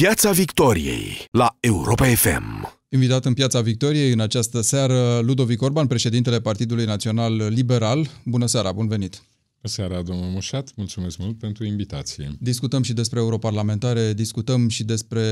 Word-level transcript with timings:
Piața 0.00 0.30
Victoriei 0.30 1.26
la 1.30 1.56
Europa 1.60 2.06
FM. 2.06 2.78
Invitat 2.88 3.24
în 3.24 3.34
Piața 3.34 3.60
Victoriei 3.60 4.12
în 4.12 4.20
această 4.20 4.60
seară 4.60 5.18
Ludovic 5.18 5.62
Orban, 5.62 5.86
președintele 5.86 6.40
Partidului 6.40 6.84
Național 6.84 7.34
Liberal. 7.48 8.06
Bună 8.24 8.46
seara, 8.46 8.72
bun 8.72 8.88
venit! 8.88 9.22
Bună 9.60 9.74
seara, 9.74 10.02
domnul 10.02 10.28
Mușat, 10.28 10.72
mulțumesc 10.76 11.18
mult 11.18 11.38
pentru 11.38 11.64
invitație. 11.64 12.36
Discutăm 12.38 12.82
și 12.82 12.92
despre 12.92 13.18
europarlamentare, 13.18 14.12
discutăm 14.12 14.68
și 14.68 14.84
despre 14.84 15.22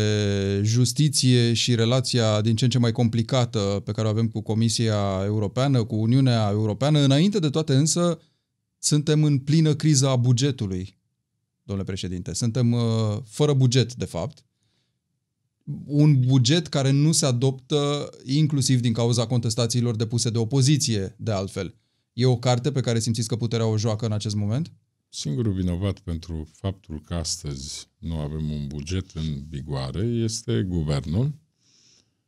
justiție 0.62 1.53
și 1.53 1.74
relația 1.74 2.40
din 2.40 2.56
ce 2.56 2.64
în 2.64 2.71
ce 2.71 2.78
mai 2.78 2.92
complicată 2.92 3.82
pe 3.85 3.92
care 3.92 4.06
o 4.06 4.10
avem 4.10 4.28
cu 4.28 4.40
Comisia 4.40 5.22
Europeană, 5.24 5.85
cu 5.85 5.96
Uniunea 5.96 6.48
Europeană. 6.50 6.98
Înainte 6.98 7.38
de 7.38 7.50
toate 7.50 7.74
însă, 7.74 8.21
suntem 8.78 9.24
în 9.24 9.38
plină 9.38 9.74
criză 9.74 10.08
a 10.08 10.16
bugetului, 10.16 10.98
domnule 11.62 11.87
președinte. 11.88 12.35
Suntem 12.35 12.72
uh, 12.72 12.80
fără 13.24 13.53
buget, 13.53 13.94
de 13.94 14.04
fapt 14.04 14.42
un 15.85 16.20
buget 16.20 16.66
care 16.66 16.91
nu 16.91 17.12
se 17.12 17.27
adoptă 17.27 18.11
inclusiv 18.24 18.80
din 18.80 18.93
cauza 18.93 19.27
contestațiilor 19.27 19.97
depuse 19.97 20.30
de 20.30 20.38
opoziție, 20.38 21.15
de 21.19 21.30
altfel. 21.30 21.74
E 22.12 22.27
o 22.27 22.38
carte 22.38 22.73
pe 22.73 22.80
care 22.80 22.98
simțiți 22.98 23.29
că 23.29 23.37
puterea 23.37 23.66
o 23.66 23.79
joacă 23.79 24.07
în 24.07 24.12
acest 24.12 24.34
moment? 24.34 24.73
Singurul 25.09 25.52
vinovat 25.52 25.98
pentru 25.98 26.48
faptul 26.52 27.02
că 27.05 27.15
astăzi 27.15 27.88
nu 27.98 28.19
avem 28.19 28.51
un 28.51 28.66
buget 28.66 29.10
în 29.15 29.45
vigoare 29.48 30.05
este 30.05 30.62
guvernul 30.69 31.34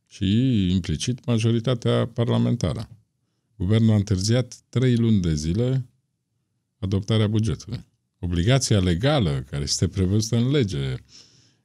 și 0.07 0.25
implicit 0.71 1.25
majoritatea 1.25 2.07
parlamentară. 2.07 2.89
Guvernul 3.57 3.93
a 3.93 3.97
întârziat 3.97 4.57
trei 4.69 4.97
luni 4.97 5.21
de 5.21 5.35
zile 5.35 5.89
adoptarea 6.79 7.27
bugetului. 7.27 7.85
Obligația 8.19 8.81
legală 8.81 9.45
care 9.51 9.63
este 9.63 9.89
prevăzută 9.89 10.37
în 10.37 10.51
lege 10.51 10.95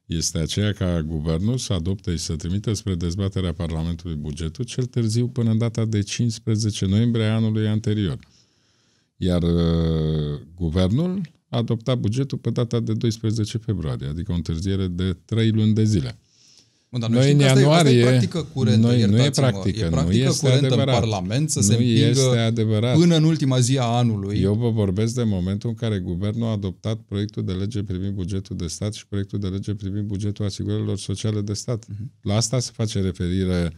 este 0.06 0.38
aceea 0.38 0.72
ca 0.72 1.02
guvernul 1.02 1.58
să 1.58 1.72
adopte 1.72 2.10
și 2.10 2.22
să 2.22 2.36
trimită 2.36 2.72
spre 2.72 2.94
dezbaterea 2.94 3.52
Parlamentului 3.52 4.16
bugetul 4.16 4.64
cel 4.64 4.84
târziu 4.84 5.28
până 5.28 5.50
în 5.50 5.58
data 5.58 5.84
de 5.84 6.02
15 6.02 6.86
noiembrie 6.86 7.24
anului 7.24 7.68
anterior. 7.68 8.18
Iar 9.16 9.42
uh, 9.42 10.40
guvernul 10.54 11.20
a 11.48 11.56
adoptat 11.56 11.98
bugetul 11.98 12.38
pe 12.38 12.50
data 12.50 12.80
de 12.80 12.92
12 12.92 13.58
februarie, 13.58 14.06
adică 14.06 14.32
o 14.32 14.34
întârziere 14.34 14.86
de 14.86 15.16
3 15.24 15.50
luni 15.50 15.74
de 15.74 15.84
zile. 15.84 16.18
Bun, 16.98 17.10
dar 17.10 17.20
noi 17.20 17.32
în 17.32 17.38
ianuarie... 17.38 18.02
Asta 18.02 18.08
e 18.08 18.10
practică 18.10 18.42
curentă, 18.42 18.86
noi, 18.86 19.02
nu 19.02 19.22
e 19.22 19.30
practică, 19.30 19.84
e 19.84 19.88
practică 19.88 20.24
nu 20.24 20.30
este 20.30 20.46
curentă 20.46 20.66
adevărat. 20.66 20.94
în 20.94 21.00
Parlament 21.00 21.50
să 21.50 21.58
nu 21.58 21.64
se 21.64 21.72
împingă 21.72 22.06
este 22.06 22.38
adevărat. 22.38 22.96
până 22.96 23.16
în 23.16 23.24
ultima 23.24 23.60
zi 23.60 23.78
a 23.78 23.84
anului. 23.84 24.40
Eu 24.40 24.54
vă 24.54 24.70
vorbesc 24.70 25.14
de 25.14 25.22
momentul 25.22 25.68
în 25.68 25.74
care 25.74 25.98
guvernul 25.98 26.46
a 26.46 26.50
adoptat 26.50 26.98
proiectul 26.98 27.44
de 27.44 27.52
lege 27.52 27.82
privind 27.82 28.12
bugetul 28.12 28.56
de 28.56 28.66
stat 28.66 28.92
și 28.94 29.06
proiectul 29.06 29.38
de 29.38 29.46
lege 29.46 29.74
privind 29.74 30.06
bugetul 30.06 30.44
asigurărilor 30.44 30.98
sociale 30.98 31.40
de 31.40 31.52
stat. 31.52 31.84
Uh-huh. 31.84 32.20
La 32.20 32.36
asta 32.36 32.58
se 32.58 32.70
face 32.74 33.00
referire 33.00 33.72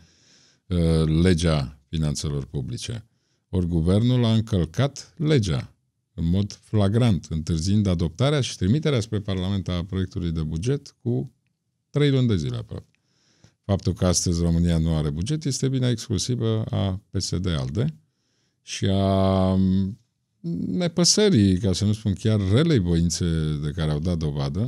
uh, 0.66 0.78
legea 1.22 1.78
finanțelor 1.88 2.44
publice. 2.44 3.06
Ori 3.48 3.66
guvernul 3.66 4.24
a 4.24 4.32
încălcat 4.32 5.14
legea 5.16 5.72
în 6.14 6.28
mod 6.30 6.52
flagrant, 6.62 7.26
întârziind 7.30 7.86
adoptarea 7.86 8.40
și 8.40 8.56
trimiterea 8.56 9.00
spre 9.00 9.20
Parlament 9.20 9.68
a 9.68 9.84
proiectului 9.84 10.30
de 10.30 10.42
buget 10.42 10.96
cu 11.02 11.32
trei 11.90 12.10
luni 12.10 12.28
de 12.28 12.36
zile 12.36 12.56
aproape. 12.56 12.87
Faptul 13.68 13.92
că 13.92 14.06
astăzi 14.06 14.42
România 14.42 14.78
nu 14.78 14.96
are 14.96 15.10
buget 15.10 15.44
este 15.44 15.68
bine 15.68 15.88
exclusivă 15.88 16.64
a 16.70 17.00
PSD-ALDE 17.10 17.94
și 18.62 18.86
a 18.86 19.54
mm, 19.54 19.98
nepăsării, 20.66 21.58
ca 21.58 21.72
să 21.72 21.84
nu 21.84 21.92
spun 21.92 22.12
chiar 22.12 22.40
relei 22.52 22.78
voințe 22.78 23.24
de 23.62 23.70
care 23.70 23.90
au 23.90 23.98
dat 23.98 24.18
dovadă. 24.18 24.66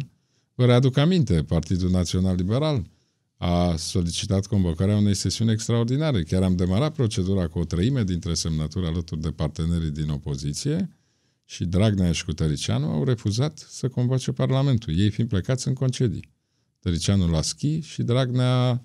Vă 0.55 0.65
readuc 0.65 0.97
aminte, 0.97 1.43
Partidul 1.43 1.91
Național 1.91 2.35
Liberal 2.35 2.91
a 3.37 3.77
solicitat 3.77 4.47
convocarea 4.47 4.97
unei 4.97 5.15
sesiuni 5.15 5.53
extraordinare. 5.53 6.23
Chiar 6.23 6.43
am 6.43 6.57
demarat 6.57 6.95
procedura 6.95 7.47
cu 7.47 7.59
o 7.59 7.65
treime 7.65 8.05
dintre 8.05 8.35
semnături 8.35 8.87
alături 8.87 9.21
de 9.21 9.31
partenerii 9.31 9.91
din 9.91 10.09
opoziție 10.09 10.97
și 11.45 11.65
Dragnea 11.65 12.13
și 12.13 12.25
cu 12.25 12.33
Tăricianu 12.33 12.87
au 12.87 13.05
refuzat 13.05 13.59
să 13.69 13.89
convoace 13.89 14.33
Parlamentul, 14.33 14.99
ei 14.99 15.11
fiind 15.11 15.29
plecați 15.29 15.69
în 15.69 15.75
concedii. 15.75 16.33
Tăricianu 16.79 17.31
la 17.31 17.43
schi 17.43 17.81
și 17.81 18.03
Dragnea 18.03 18.85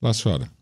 la 0.00 0.12
soare. 0.12 0.52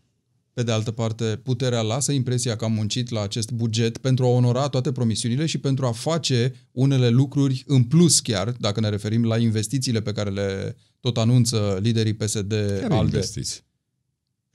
Pe 0.53 0.63
de 0.63 0.71
altă 0.71 0.91
parte, 0.91 1.39
puterea 1.43 1.81
lasă 1.81 2.11
impresia 2.11 2.55
că 2.55 2.65
am 2.65 2.71
muncit 2.71 3.09
la 3.09 3.21
acest 3.21 3.51
buget 3.51 3.97
pentru 3.97 4.25
a 4.25 4.27
onora 4.27 4.69
toate 4.69 4.91
promisiunile 4.91 5.45
și 5.45 5.57
pentru 5.57 5.85
a 5.85 5.91
face 5.91 6.67
unele 6.71 7.09
lucruri 7.09 7.63
în 7.67 7.83
plus 7.83 8.19
chiar, 8.19 8.51
dacă 8.51 8.79
ne 8.79 8.89
referim 8.89 9.25
la 9.25 9.37
investițiile 9.37 10.01
pe 10.01 10.11
care 10.11 10.29
le 10.29 10.75
tot 10.99 11.17
anunță 11.17 11.79
liderii 11.81 12.13
PSD 12.13 12.49
Care 12.49 12.93
ALDE. 12.93 13.15
investiții? 13.15 13.61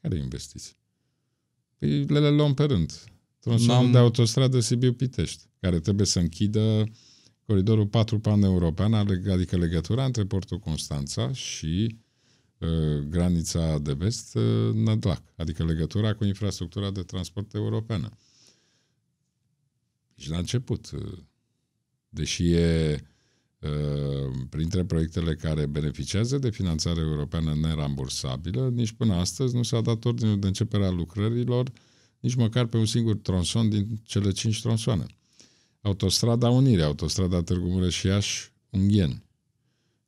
Care 0.00 0.19
investiții? 0.19 0.72
Păi 1.78 2.05
le, 2.05 2.19
le 2.19 2.31
luăm 2.31 2.55
pe 2.55 2.65
rând. 2.65 2.93
Tronsonul 3.39 3.93
de 3.93 3.99
autostradă 3.99 4.61
Sibiu-Pitești, 4.61 5.43
care 5.61 5.81
trebuie 5.81 6.06
să 6.06 6.19
închidă 6.19 6.84
coridorul 7.47 7.87
4 7.87 8.19
pan-european, 8.19 8.95
adică 8.95 9.56
legătura 9.56 10.05
între 10.05 10.25
portul 10.25 10.59
Constanța 10.59 11.33
și 11.33 11.87
Uh, 11.87 12.03
granița 13.08 13.78
de 13.78 13.92
vest, 13.92 14.34
uh, 14.34 14.75
Nădlac, 14.75 15.22
adică 15.36 15.64
legătura 15.64 16.14
cu 16.14 16.25
infrastructura 16.25 16.91
de 16.91 17.02
transport 17.02 17.54
europeană. 17.54 18.08
Și 20.16 20.30
la 20.30 20.38
început, 20.38 20.91
uh, 20.91 21.19
deși 22.08 22.53
e 22.53 22.98
printre 24.48 24.84
proiectele 24.84 25.34
care 25.34 25.66
beneficiază 25.66 26.38
de 26.38 26.50
finanțare 26.50 27.00
europeană 27.00 27.54
nerambursabilă, 27.54 28.69
nici 28.69 28.92
până 28.92 29.14
astăzi 29.14 29.54
nu 29.54 29.62
s-a 29.62 29.80
dat 29.80 30.04
ordinul 30.04 30.38
de 30.38 30.47
începere 30.47 30.86
a 30.86 30.91
lucrărilor, 30.91 31.72
nici 32.20 32.34
măcar 32.34 32.66
pe 32.66 32.76
un 32.76 32.86
singur 32.86 33.16
tronson 33.16 33.69
din 33.69 34.00
cele 34.03 34.30
cinci 34.30 34.60
tronsoane. 34.60 35.06
Autostrada 35.80 36.50
Unire, 36.50 36.82
Autostrada 36.82 37.42
Târgu 37.42 37.69
Mureș-Iași, 37.69 38.53
Unghien, 38.70 39.23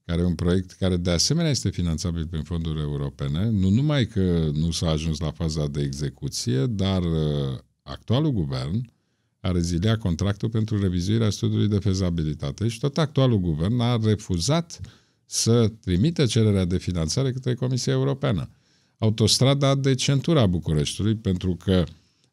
care 0.07 0.21
e 0.21 0.25
un 0.25 0.35
proiect 0.35 0.71
care 0.71 0.97
de 0.97 1.11
asemenea 1.11 1.51
este 1.51 1.71
finanțabil 1.71 2.27
prin 2.27 2.43
fonduri 2.43 2.81
europene, 2.81 3.49
nu 3.51 3.69
numai 3.69 4.07
că 4.07 4.51
nu 4.53 4.71
s-a 4.71 4.89
ajuns 4.91 5.19
la 5.21 5.31
faza 5.31 5.67
de 5.67 5.83
execuție, 5.83 6.67
dar 6.67 7.03
uh, 7.03 7.59
actualul 7.83 8.31
guvern 8.31 8.91
a 9.41 9.51
reziliat 9.51 9.99
contractul 9.99 10.49
pentru 10.49 10.81
revizuirea 10.81 11.31
studiului 11.31 11.69
de 11.69 11.79
fezabilitate 11.79 12.69
și 12.69 12.79
tot 12.79 12.99
actualul 12.99 13.39
guvern 13.39 13.81
a 13.81 13.97
refuzat 14.03 14.81
să 15.25 15.73
trimită 15.81 16.27
cererea 16.27 16.65
de 16.65 16.79
finanțare 16.79 17.33
către 17.33 17.55
Comisia 17.55 17.93
Europeană. 17.93 18.51
Autostrada 18.99 19.75
de 19.75 19.95
centura 19.95 20.41
a 20.41 20.47
Bucureștiului, 20.47 21.15
pentru 21.17 21.57
că 21.57 21.85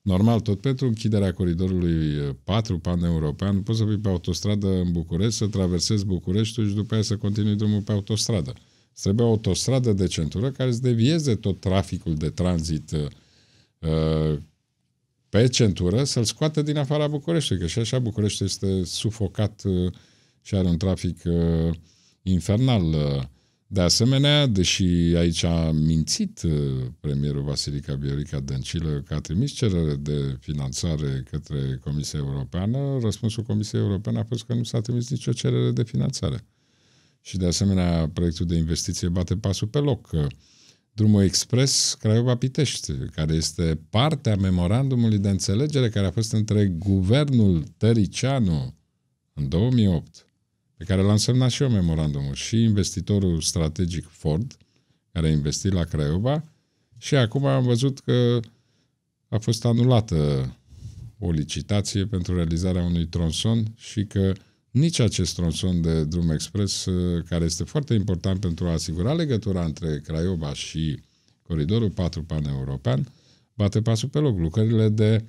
Normal, 0.03 0.39
tot 0.39 0.61
pentru 0.61 0.87
închiderea 0.87 1.33
coridorului 1.33 2.35
4 2.43 2.79
pan-european, 2.79 3.61
poți 3.61 3.77
să 3.77 3.85
fii 3.85 3.97
pe 3.97 4.09
autostradă 4.09 4.67
în 4.67 4.91
București, 4.91 5.37
să 5.37 5.47
traversezi 5.47 6.05
Bucureștiul 6.05 6.67
și 6.67 6.75
după 6.75 6.93
aia 6.93 7.03
să 7.03 7.17
continui 7.17 7.55
drumul 7.55 7.81
pe 7.81 7.91
autostradă. 7.91 8.53
Trebuie 9.01 9.25
o 9.25 9.29
autostradă 9.29 9.93
de 9.93 10.07
centură 10.07 10.51
care 10.51 10.71
să 10.71 10.79
devieze 10.81 11.35
tot 11.35 11.59
traficul 11.59 12.15
de 12.15 12.29
tranzit 12.29 12.91
uh, 12.91 14.37
pe 15.29 15.47
centură, 15.47 16.03
să-l 16.03 16.23
scoată 16.23 16.61
din 16.61 16.77
afara 16.77 17.07
Bucureștiului, 17.07 17.63
că 17.63 17.69
și 17.69 17.79
așa 17.79 17.99
București 17.99 18.43
este 18.43 18.83
sufocat 18.83 19.61
uh, 19.65 19.93
și 20.41 20.55
are 20.55 20.67
un 20.67 20.77
trafic 20.77 21.21
uh, 21.25 21.75
infernal. 22.21 22.83
Uh, 22.83 23.23
de 23.73 23.81
asemenea, 23.81 24.47
deși 24.47 24.83
aici 25.17 25.43
a 25.43 25.71
mințit 25.71 26.41
uh, 26.41 26.51
premierul 26.99 27.43
Vasilica 27.43 27.93
Viorica 27.95 28.39
Dăncilă 28.39 29.03
că 29.07 29.13
a 29.13 29.19
trimis 29.19 29.51
cerere 29.51 29.95
de 29.95 30.37
finanțare 30.39 31.23
către 31.31 31.79
Comisia 31.83 32.19
Europeană, 32.19 32.99
răspunsul 33.01 33.43
Comisiei 33.43 33.81
Europene 33.81 34.19
a 34.19 34.23
fost 34.23 34.43
că 34.43 34.53
nu 34.53 34.63
s-a 34.63 34.81
trimis 34.81 35.09
nicio 35.09 35.31
cerere 35.31 35.71
de 35.71 35.83
finanțare. 35.83 36.45
Și 37.21 37.37
de 37.37 37.45
asemenea, 37.45 38.09
proiectul 38.09 38.45
de 38.45 38.55
investiție 38.55 39.07
bate 39.09 39.35
pasul 39.35 39.67
pe 39.67 39.79
loc. 39.79 40.09
Drumul 40.91 41.23
Expres 41.23 41.95
Craiova-Pitești, 41.99 42.93
care 43.15 43.33
este 43.33 43.79
partea 43.89 44.35
memorandumului 44.35 45.17
de 45.17 45.29
înțelegere 45.29 45.89
care 45.89 46.05
a 46.05 46.11
fost 46.11 46.31
între 46.31 46.65
guvernul 46.65 47.63
Tăricianu 47.77 48.75
în 49.33 49.47
2008 49.47 50.25
pe 50.83 50.89
care 50.93 51.07
l-am 51.07 51.17
semnat 51.17 51.49
și 51.49 51.63
eu 51.63 51.69
memorandumul, 51.69 52.33
și 52.33 52.61
investitorul 52.61 53.41
strategic 53.41 54.07
Ford, 54.09 54.57
care 55.11 55.27
a 55.27 55.31
investit 55.31 55.71
la 55.71 55.83
Craiova, 55.83 56.43
și 56.97 57.15
acum 57.15 57.45
am 57.45 57.63
văzut 57.63 57.99
că 57.99 58.39
a 59.27 59.37
fost 59.37 59.65
anulată 59.65 60.51
o 61.19 61.31
licitație 61.31 62.05
pentru 62.05 62.35
realizarea 62.35 62.83
unui 62.83 63.07
tronson 63.07 63.65
și 63.75 64.05
că 64.05 64.33
nici 64.71 64.99
acest 64.99 65.35
tronson 65.35 65.81
de 65.81 66.03
drum 66.03 66.29
expres, 66.29 66.85
care 67.29 67.45
este 67.45 67.63
foarte 67.63 67.93
important 67.93 68.39
pentru 68.39 68.65
a 68.65 68.71
asigura 68.71 69.13
legătura 69.13 69.65
între 69.65 69.99
Craiova 69.99 70.53
și 70.53 70.99
coridorul 71.41 71.89
4 71.89 72.23
pan-european, 72.23 73.11
bate 73.53 73.81
pasul 73.81 74.09
pe 74.09 74.19
loc. 74.19 74.39
Lucrările 74.39 74.89
de 74.89 75.25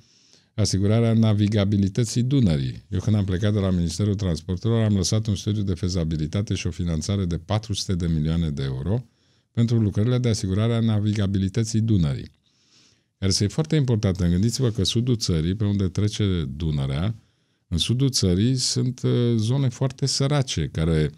asigurarea 0.55 1.13
navigabilității 1.13 2.23
Dunării. 2.23 2.83
Eu 2.89 2.99
când 2.99 3.15
am 3.15 3.25
plecat 3.25 3.53
de 3.53 3.59
la 3.59 3.69
Ministerul 3.69 4.15
Transporturilor 4.15 4.83
am 4.83 4.95
lăsat 4.95 5.27
un 5.27 5.35
studiu 5.35 5.61
de 5.61 5.73
fezabilitate 5.73 6.53
și 6.53 6.67
o 6.67 6.71
finanțare 6.71 7.25
de 7.25 7.37
400 7.37 7.95
de 7.95 8.07
milioane 8.07 8.49
de 8.49 8.63
euro 8.63 9.05
pentru 9.51 9.79
lucrările 9.79 10.17
de 10.17 10.29
asigurare 10.29 10.73
a 10.73 10.79
navigabilității 10.79 11.81
Dunării. 11.81 12.31
Care 13.17 13.31
este 13.31 13.47
foarte 13.47 13.75
importantă. 13.75 14.27
Gândiți-vă 14.27 14.69
că 14.69 14.83
sudul 14.83 15.17
țării, 15.17 15.55
pe 15.55 15.65
unde 15.65 15.87
trece 15.87 16.45
Dunărea, 16.55 17.15
în 17.67 17.77
sudul 17.77 18.09
țării 18.09 18.55
sunt 18.55 19.01
uh, 19.03 19.11
zone 19.35 19.69
foarte 19.69 20.05
sărace, 20.05 20.69
care 20.71 21.11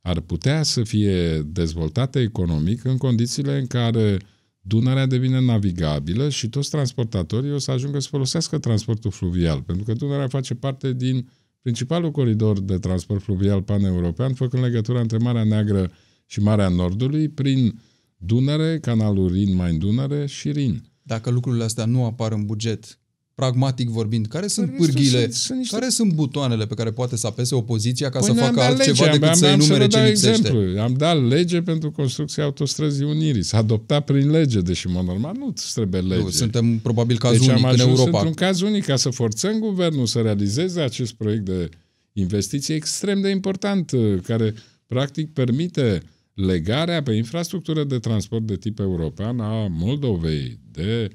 ar 0.00 0.20
putea 0.20 0.62
să 0.62 0.82
fie 0.82 1.42
dezvoltate 1.42 2.20
economic 2.20 2.84
în 2.84 2.96
condițiile 2.96 3.58
în 3.58 3.66
care 3.66 4.18
Dunărea 4.60 5.06
devine 5.06 5.40
navigabilă 5.40 6.28
și 6.28 6.48
toți 6.48 6.70
transportatorii 6.70 7.52
o 7.52 7.58
să 7.58 7.70
ajungă 7.70 7.98
să 7.98 8.08
folosească 8.10 8.58
transportul 8.58 9.10
fluvial, 9.10 9.62
pentru 9.62 9.84
că 9.84 9.92
Dunărea 9.92 10.28
face 10.28 10.54
parte 10.54 10.92
din 10.92 11.28
principalul 11.62 12.10
coridor 12.10 12.60
de 12.60 12.78
transport 12.78 13.22
fluvial 13.22 13.62
pan-european, 13.62 14.34
făcând 14.34 14.62
legătura 14.62 15.00
între 15.00 15.16
Marea 15.16 15.44
Neagră 15.44 15.90
și 16.26 16.40
Marea 16.40 16.68
Nordului 16.68 17.28
prin 17.28 17.80
Dunăre, 18.16 18.78
canalul 18.78 19.32
Rin-Main-Dunăre 19.32 20.26
și 20.26 20.50
Rin. 20.50 20.84
Dacă 21.02 21.30
lucrurile 21.30 21.64
astea 21.64 21.84
nu 21.84 22.04
apar 22.04 22.32
în 22.32 22.46
buget, 22.46 22.99
pragmatic 23.40 23.88
vorbind, 23.88 24.26
care 24.26 24.46
sunt 24.46 24.68
Păi, 24.68 24.76
pârghile, 24.78 25.20
sunt- 25.20 25.32
sunt 25.32 25.58
niște- 25.58 25.74
care 25.78 25.88
sunt 25.90 26.12
butoanele 26.12 26.66
pe 26.66 26.74
care 26.74 26.90
poate 26.90 27.16
să 27.16 27.26
apese 27.26 27.54
opoziția 27.54 28.08
ca 28.08 28.18
Păi 28.18 28.28
să 28.28 28.34
ne-am 28.34 28.46
facă 28.46 28.58
dat 28.60 28.68
altceva 28.68 29.04
lege, 29.04 29.10
decât 29.18 29.28
am- 29.28 29.34
să 29.34 29.46
am- 29.46 29.52
am 29.52 29.60
enumere 29.60 29.84
vă 29.84 29.90
ce 29.90 29.96
dau 29.98 30.06
lipsește? 30.06 30.48
exemplu. 30.48 30.80
Am 30.80 30.92
dat 30.92 31.28
lege 31.28 31.62
pentru 31.62 31.90
construcția 31.90 32.44
autostrăzii 32.44 33.04
Unirii. 33.04 33.42
S-a 33.42 33.56
adoptat 33.58 34.04
prin 34.04 34.30
lege, 34.30 34.60
deși, 34.60 34.86
în 34.86 34.92
mod 34.92 35.04
normal, 35.04 35.34
nu 35.38 35.46
îți 35.46 35.72
trebuie 35.74 36.00
lege. 36.00 36.22
Nu, 36.22 36.28
suntem 36.30 36.78
probabil 36.78 37.18
caz 37.18 37.30
deci 37.32 37.40
unic 37.40 37.52
am 37.52 37.62
în 37.62 37.68
ajuns 37.68 37.98
Europa. 37.98 38.18
într-un 38.18 38.34
caz 38.34 38.60
unic 38.60 38.84
ca 38.84 38.96
să 38.96 39.10
forțăm 39.10 39.58
guvernul 39.58 40.06
să 40.06 40.20
realizeze 40.20 40.80
acest 40.80 41.12
proiect 41.12 41.44
de 41.44 41.68
investiție 42.12 42.74
extrem 42.74 43.20
de 43.20 43.28
important, 43.28 43.90
uh, 43.90 44.18
care 44.22 44.54
practic 44.86 45.32
permite 45.32 46.02
legarea 46.34 47.02
pe 47.02 47.12
infrastructură 47.12 47.84
de 47.84 47.98
transport 47.98 48.42
de 48.46 48.56
tip 48.56 48.78
european 48.78 49.40
a 49.40 49.66
Moldovei 49.70 50.58
de 50.70 51.10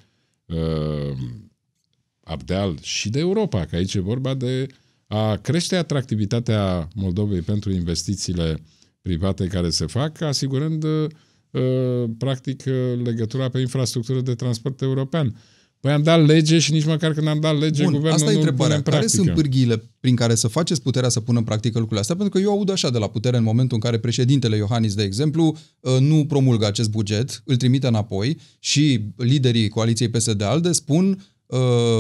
uh, 0.46 1.18
Ardeal 2.28 2.78
și 2.82 3.10
de 3.10 3.20
Europa, 3.20 3.66
că 3.66 3.76
aici 3.76 3.94
e 3.94 4.00
vorba 4.00 4.34
de 4.34 4.68
a 5.08 5.36
crește 5.36 5.76
atractivitatea 5.76 6.88
Moldovei 6.96 7.42
pentru 7.42 7.72
investițiile 7.72 8.62
private 9.02 9.48
care 9.48 9.70
se 9.70 9.86
fac, 9.86 10.22
asigurând 10.22 10.84
uh, 10.84 11.10
practic 12.18 12.64
uh, 12.68 12.74
legătura 13.04 13.50
pe 13.50 13.60
infrastructură 13.60 14.22
de 14.22 14.36
transport 14.36 14.82
european. 14.82 15.36
Păi 15.80 15.94
am 15.94 16.04
dat 16.04 16.26
lege 16.26 16.60
și 16.60 16.72
nici 16.72 16.86
măcar 16.86 17.14
când 17.14 17.28
am 17.28 17.40
dat 17.40 17.60
lege, 17.60 17.84
Bun, 17.84 17.92
guvernul 17.92 18.20
asta 18.20 18.32
e 18.32 18.34
nu 18.34 18.40
îl 18.40 18.46
pune 18.46 18.50
întrebarea. 18.50 18.76
în 18.76 18.82
Care 18.82 18.98
practică. 18.98 19.24
sunt 19.24 19.36
pârghiile 19.36 19.84
prin 20.00 20.16
care 20.16 20.36
să 20.36 20.48
faceți 20.48 20.82
puterea 20.82 21.10
să 21.10 21.20
pună 21.20 21.38
în 21.38 21.44
practică 21.44 21.74
lucrurile 21.74 22.00
astea? 22.00 22.16
Pentru 22.16 22.40
că 22.40 22.46
eu 22.46 22.52
aud 22.52 22.70
așa 22.70 22.90
de 22.90 22.98
la 22.98 23.08
putere 23.08 23.38
în 23.38 23.44
momentul 23.44 23.76
în 23.76 23.82
care 23.82 24.00
președintele 24.00 24.56
Iohannis, 24.56 24.94
de 24.94 25.04
exemplu, 25.04 25.58
uh, 25.80 25.98
nu 26.00 26.26
promulgă 26.26 26.66
acest 26.66 26.90
buget, 26.90 27.42
îl 27.46 27.56
trimite 27.56 27.88
înapoi 27.88 28.38
și 28.60 29.02
liderii 29.16 29.70
coaliției 29.70 30.10
PSD-ALDE 30.10 30.72
spun 30.72 31.10
uh, 31.10 31.16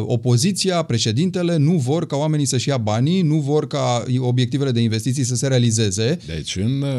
opoziția, 0.01 0.83
președintele 0.83 1.57
nu 1.57 1.77
vor 1.77 2.05
ca 2.05 2.15
oamenii 2.15 2.45
să-și 2.45 2.69
ia 2.69 2.77
banii, 2.77 3.21
nu 3.21 3.39
vor 3.39 3.67
ca 3.67 4.05
obiectivele 4.17 4.71
de 4.71 4.79
investiții 4.79 5.23
să 5.23 5.35
se 5.35 5.47
realizeze. 5.47 6.19
Deci 6.25 6.55
în, 6.55 6.81
uh, 6.81 6.89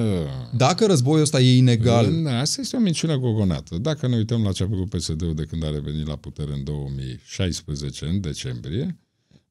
Dacă 0.56 0.86
războiul 0.86 1.22
ăsta 1.22 1.40
e 1.40 1.56
inegal, 1.56 2.06
în, 2.06 2.26
asta 2.26 2.60
este 2.60 2.76
o 2.76 2.80
minciună 2.80 3.16
gogonată. 3.16 3.78
Dacă 3.78 4.08
ne 4.08 4.16
uităm 4.16 4.42
la 4.42 4.52
ce 4.52 4.62
a 4.62 4.66
făcut 4.66 4.88
PSD-ul 4.88 5.34
de 5.34 5.44
când 5.44 5.64
a 5.64 5.70
revenit 5.70 6.06
la 6.06 6.16
putere 6.16 6.52
în 6.52 6.64
2016, 6.64 8.04
în 8.04 8.20
decembrie, 8.20 8.98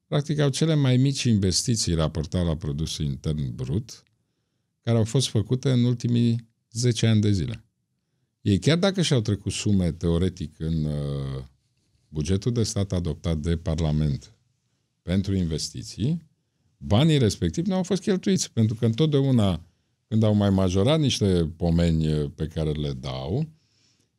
practic 0.07 0.39
au 0.39 0.49
cele 0.49 0.75
mai 0.75 0.97
mici 0.97 1.23
investiții 1.23 1.93
raportate 1.93 2.45
la 2.45 2.55
produsul 2.55 3.05
intern 3.05 3.55
brut, 3.55 4.03
care 4.81 4.97
au 4.97 5.03
fost 5.03 5.27
făcute 5.27 5.69
în 5.69 5.83
ultimii 5.83 6.49
10 6.71 7.07
ani 7.07 7.21
de 7.21 7.31
zile. 7.31 7.65
Ei, 8.41 8.59
chiar 8.59 8.77
dacă 8.77 9.01
și-au 9.01 9.21
trecut 9.21 9.51
sume 9.51 9.91
teoretic 9.91 10.55
în 10.57 10.83
uh, 10.83 11.43
bugetul 12.15 12.51
de 12.51 12.63
stat 12.63 12.91
adoptat 12.91 13.37
de 13.37 13.57
Parlament 13.57 14.33
pentru 15.01 15.35
investiții, 15.35 16.27
banii 16.77 17.17
respectivi 17.17 17.69
nu 17.69 17.75
au 17.75 17.83
fost 17.83 18.01
cheltuiți, 18.01 18.51
pentru 18.51 18.75
că 18.75 18.85
întotdeauna 18.85 19.61
când 20.07 20.23
au 20.23 20.33
mai 20.33 20.49
majorat 20.49 20.99
niște 20.99 21.53
pomeni 21.57 22.13
uh, 22.13 22.29
pe 22.35 22.45
care 22.53 22.71
le 22.71 22.91
dau, 22.99 23.47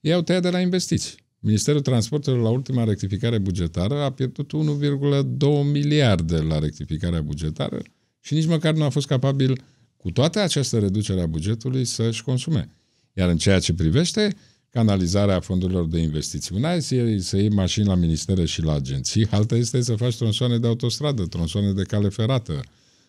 ei 0.00 0.12
au 0.12 0.22
tăiat 0.22 0.42
de 0.42 0.50
la 0.50 0.60
investiții. 0.60 1.14
Ministerul 1.38 1.80
Transporturilor 1.80 2.44
la 2.44 2.50
ultima 2.50 2.84
rectificare 2.84 3.38
bugetară 3.38 3.94
a 4.02 4.12
pierdut 4.12 4.52
1,2 4.52 5.70
miliarde 5.72 6.36
la 6.36 6.58
rectificarea 6.58 7.20
bugetară 7.20 7.82
și 8.20 8.34
nici 8.34 8.46
măcar 8.46 8.74
nu 8.74 8.84
a 8.84 8.88
fost 8.88 9.06
capabil 9.06 9.62
cu 9.96 10.10
toată 10.10 10.40
această 10.40 10.78
reducere 10.78 11.20
a 11.20 11.26
bugetului 11.26 11.84
să-și 11.84 12.22
consume. 12.22 12.70
Iar 13.12 13.28
în 13.28 13.36
ceea 13.36 13.58
ce 13.58 13.74
privește 13.74 14.36
canalizarea 14.76 15.40
fondurilor 15.40 15.86
de 15.86 15.98
investiții, 15.98 16.56
una 16.56 16.72
este 16.72 17.18
să 17.18 17.36
iei 17.36 17.48
mașini 17.48 17.86
la 17.86 17.94
ministere 17.94 18.44
și 18.44 18.62
la 18.62 18.74
agenții, 18.74 19.26
alta 19.30 19.56
este 19.56 19.82
să 19.82 19.94
faci 19.94 20.16
tronsoane 20.16 20.58
de 20.58 20.66
autostradă, 20.66 21.22
tronsoane 21.26 21.72
de 21.72 21.82
cale 21.82 22.08
ferată, 22.08 22.60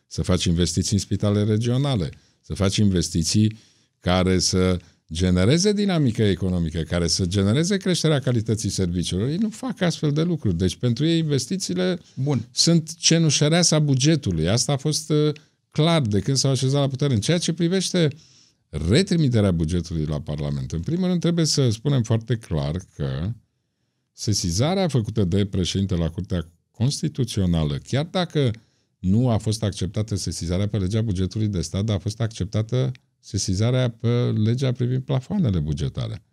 să 0.08 0.22
faci 0.22 0.46
investiții 0.46 0.94
în 0.94 1.00
spitale 1.00 1.44
regionale, 1.44 2.10
să 2.42 2.54
faci 2.54 2.78
investiții 2.78 3.58
care 4.00 4.40
să 4.40 4.80
genereze 5.14 5.74
dinamică 5.74 6.24
economică, 6.24 6.80
care 6.82 7.08
să 7.08 7.26
genereze 7.26 7.78
creșterea 7.78 8.20
calității 8.20 8.70
serviciilor. 8.70 9.28
Ei 9.28 9.38
nu 9.38 9.50
fac 9.50 9.82
astfel 9.82 10.12
de 10.12 10.22
lucruri. 10.22 10.58
Deci 10.58 10.76
pentru 10.76 11.06
ei 11.06 11.18
investițiile 11.18 12.00
bun, 12.14 12.48
sunt 12.52 12.96
cenușăreasa 12.96 13.80
bugetului. 13.80 14.50
Asta 14.50 14.72
a 14.72 14.78
fost 14.78 15.10
uh, 15.10 15.34
clar 15.72 16.02
de 16.02 16.20
când 16.20 16.38
s-au 16.38 16.52
așezat 16.52 16.82
la 16.82 16.88
putere. 16.88 17.14
În 17.14 17.20
ceea 17.20 17.38
ce 17.38 17.54
privește 17.54 18.08
retrimiterea 18.70 19.52
bugetului 19.52 20.06
la 20.06 20.22
Parlament, 20.22 20.72
în 20.72 20.80
primul 20.80 21.08
rând 21.08 21.20
trebuie 21.20 21.46
să 21.46 21.70
spunem 21.70 22.04
foarte 22.04 22.36
clar 22.36 22.82
că 22.96 23.32
sesizarea 24.12 24.88
făcută 24.88 25.24
de 25.24 25.46
președinte 25.46 25.96
la 25.96 26.10
Curtea 26.10 26.52
Constituțională, 26.72 27.78
chiar 27.78 28.06
dacă 28.06 28.52
nu 29.00 29.30
a 29.30 29.38
fost 29.38 29.64
acceptată 29.64 30.16
sesizarea 30.16 30.68
pe 30.68 30.78
legea 30.78 31.02
bugetului 31.02 31.48
de 31.48 31.62
stat, 31.62 31.84
dar 31.84 31.96
a 31.96 32.00
fost 32.00 32.22
acceptată 32.22 32.92
sesizarea 33.20 33.90
pe 33.90 34.32
legea 34.32 34.72
privind 34.72 35.02
plafoanele 35.02 35.60
bugetare. 35.60 36.24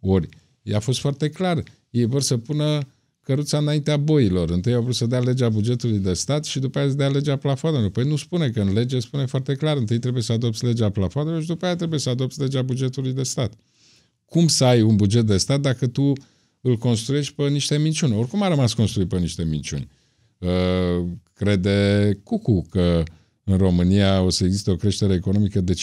Ori, 0.00 0.28
a 0.74 0.78
fost 0.78 1.00
foarte 1.00 1.28
clar. 1.28 1.62
Ei 1.90 2.04
vor 2.04 2.22
să 2.22 2.36
pună 2.36 2.80
căruța 3.26 3.58
înaintea 3.58 3.96
boilor. 3.96 4.50
Întâi 4.50 4.74
au 4.74 4.82
vrut 4.82 4.94
să 4.94 5.06
dea 5.06 5.20
legea 5.20 5.48
bugetului 5.48 5.98
de 5.98 6.12
stat 6.12 6.44
și 6.44 6.58
după 6.58 6.78
aia 6.78 6.88
să 6.88 6.94
dea 6.94 7.08
legea 7.08 7.36
plafoanelor. 7.36 7.90
Păi 7.90 8.04
nu 8.04 8.16
spune 8.16 8.48
că 8.50 8.60
în 8.60 8.72
lege 8.72 8.98
spune 8.98 9.26
foarte 9.26 9.54
clar. 9.54 9.76
Întâi 9.76 9.98
trebuie 9.98 10.22
să 10.22 10.32
adopți 10.32 10.64
legea 10.64 10.90
plafoanelor 10.90 11.40
și 11.40 11.46
după 11.46 11.64
aia 11.64 11.76
trebuie 11.76 11.98
să 11.98 12.08
adopți 12.10 12.40
legea 12.40 12.62
bugetului 12.62 13.12
de 13.12 13.22
stat. 13.22 13.52
Cum 14.24 14.46
să 14.46 14.64
ai 14.64 14.82
un 14.82 14.96
buget 14.96 15.26
de 15.26 15.36
stat 15.36 15.60
dacă 15.60 15.86
tu 15.86 16.12
îl 16.60 16.76
construiești 16.76 17.34
pe 17.34 17.48
niște 17.48 17.78
minciuni? 17.78 18.16
Oricum 18.16 18.42
a 18.42 18.48
rămas 18.48 18.74
construit 18.74 19.08
pe 19.08 19.18
niște 19.18 19.44
minciuni. 19.44 19.88
Uh, 20.38 21.06
crede 21.32 22.20
Cucu 22.22 22.66
că 22.70 23.02
în 23.44 23.56
România 23.56 24.22
o 24.22 24.30
să 24.30 24.44
existe 24.44 24.70
o 24.70 24.76
creștere 24.76 25.14
economică 25.14 25.60
de 25.60 25.72
5,5% 25.72 25.78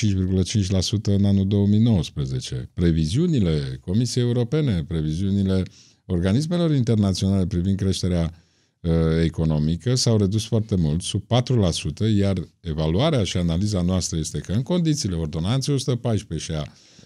în 1.03 1.25
anul 1.25 1.47
2019. 1.47 2.69
Previziunile 2.73 3.79
Comisiei 3.81 4.23
Europene, 4.23 4.83
previziunile 4.87 5.63
organismelor 6.05 6.75
internaționale 6.75 7.45
privind 7.45 7.77
creșterea 7.77 8.33
uh, 8.79 8.91
economică 9.23 9.95
s-au 9.95 10.17
redus 10.17 10.45
foarte 10.45 10.75
mult, 10.75 11.01
sub 11.01 11.23
4%, 11.23 12.15
iar 12.15 12.37
evaluarea 12.59 13.23
și 13.23 13.37
analiza 13.37 13.81
noastră 13.81 14.17
este 14.17 14.39
că 14.39 14.51
în 14.51 14.61
condițiile 14.61 15.15
ordonanței 15.15 15.73
114 15.73 16.51
și 16.51 16.57
a 16.59 16.63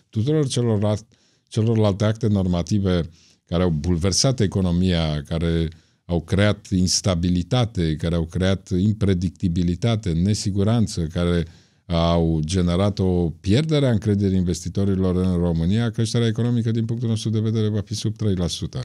tuturor 0.10 0.48
celorlalte, 0.48 1.06
celorlalte 1.48 2.06
acte 2.06 2.27
normative 2.27 3.10
care 3.46 3.63
au 3.63 3.70
bulversat 3.70 4.39
economia, 4.39 5.24
care 5.24 5.70
au 6.06 6.22
creat 6.22 6.68
instabilitate, 6.70 7.96
care 7.96 8.16
au 8.16 8.25
creat 8.25 8.70
impredictibilitate, 8.70 10.12
nesiguranță, 10.12 11.01
care 11.01 11.46
au 11.96 12.39
generat 12.46 13.00
o 13.00 13.29
pierdere 13.29 13.88
a 13.88 13.91
încrederii 13.91 14.38
investitorilor 14.38 15.15
în 15.15 15.38
România, 15.38 15.89
creșterea 15.89 16.27
economică, 16.27 16.72
din 16.72 16.86
punctul 16.86 17.10
nostru 17.10 17.29
de 17.29 17.39
vedere, 17.39 17.67
va 17.67 17.82
fi 17.82 17.96
sub 17.96 18.15
3%. 18.77 18.79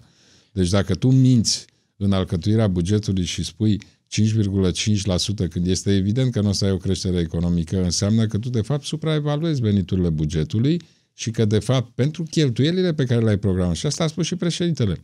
Deci 0.52 0.68
dacă 0.68 0.94
tu 0.94 1.10
minți 1.10 1.64
în 1.96 2.12
alcătuirea 2.12 2.66
bugetului 2.66 3.24
și 3.24 3.44
spui 3.44 3.80
5,5% 4.12 5.48
când 5.50 5.66
este 5.66 5.94
evident 5.94 6.32
că 6.32 6.40
nu 6.40 6.48
o 6.48 6.52
să 6.52 6.64
ai 6.64 6.70
o 6.70 6.76
creștere 6.76 7.18
economică, 7.18 7.82
înseamnă 7.82 8.26
că 8.26 8.38
tu, 8.38 8.48
de 8.48 8.60
fapt, 8.60 8.84
supraevaluezi 8.84 9.60
veniturile 9.60 10.08
bugetului 10.08 10.80
și 11.12 11.30
că, 11.30 11.44
de 11.44 11.58
fapt, 11.58 11.94
pentru 11.94 12.22
cheltuielile 12.22 12.94
pe 12.94 13.04
care 13.04 13.20
le-ai 13.20 13.38
programat, 13.38 13.74
și 13.74 13.86
asta 13.86 14.04
a 14.04 14.06
spus 14.06 14.26
și 14.26 14.36
președintele, 14.36 15.02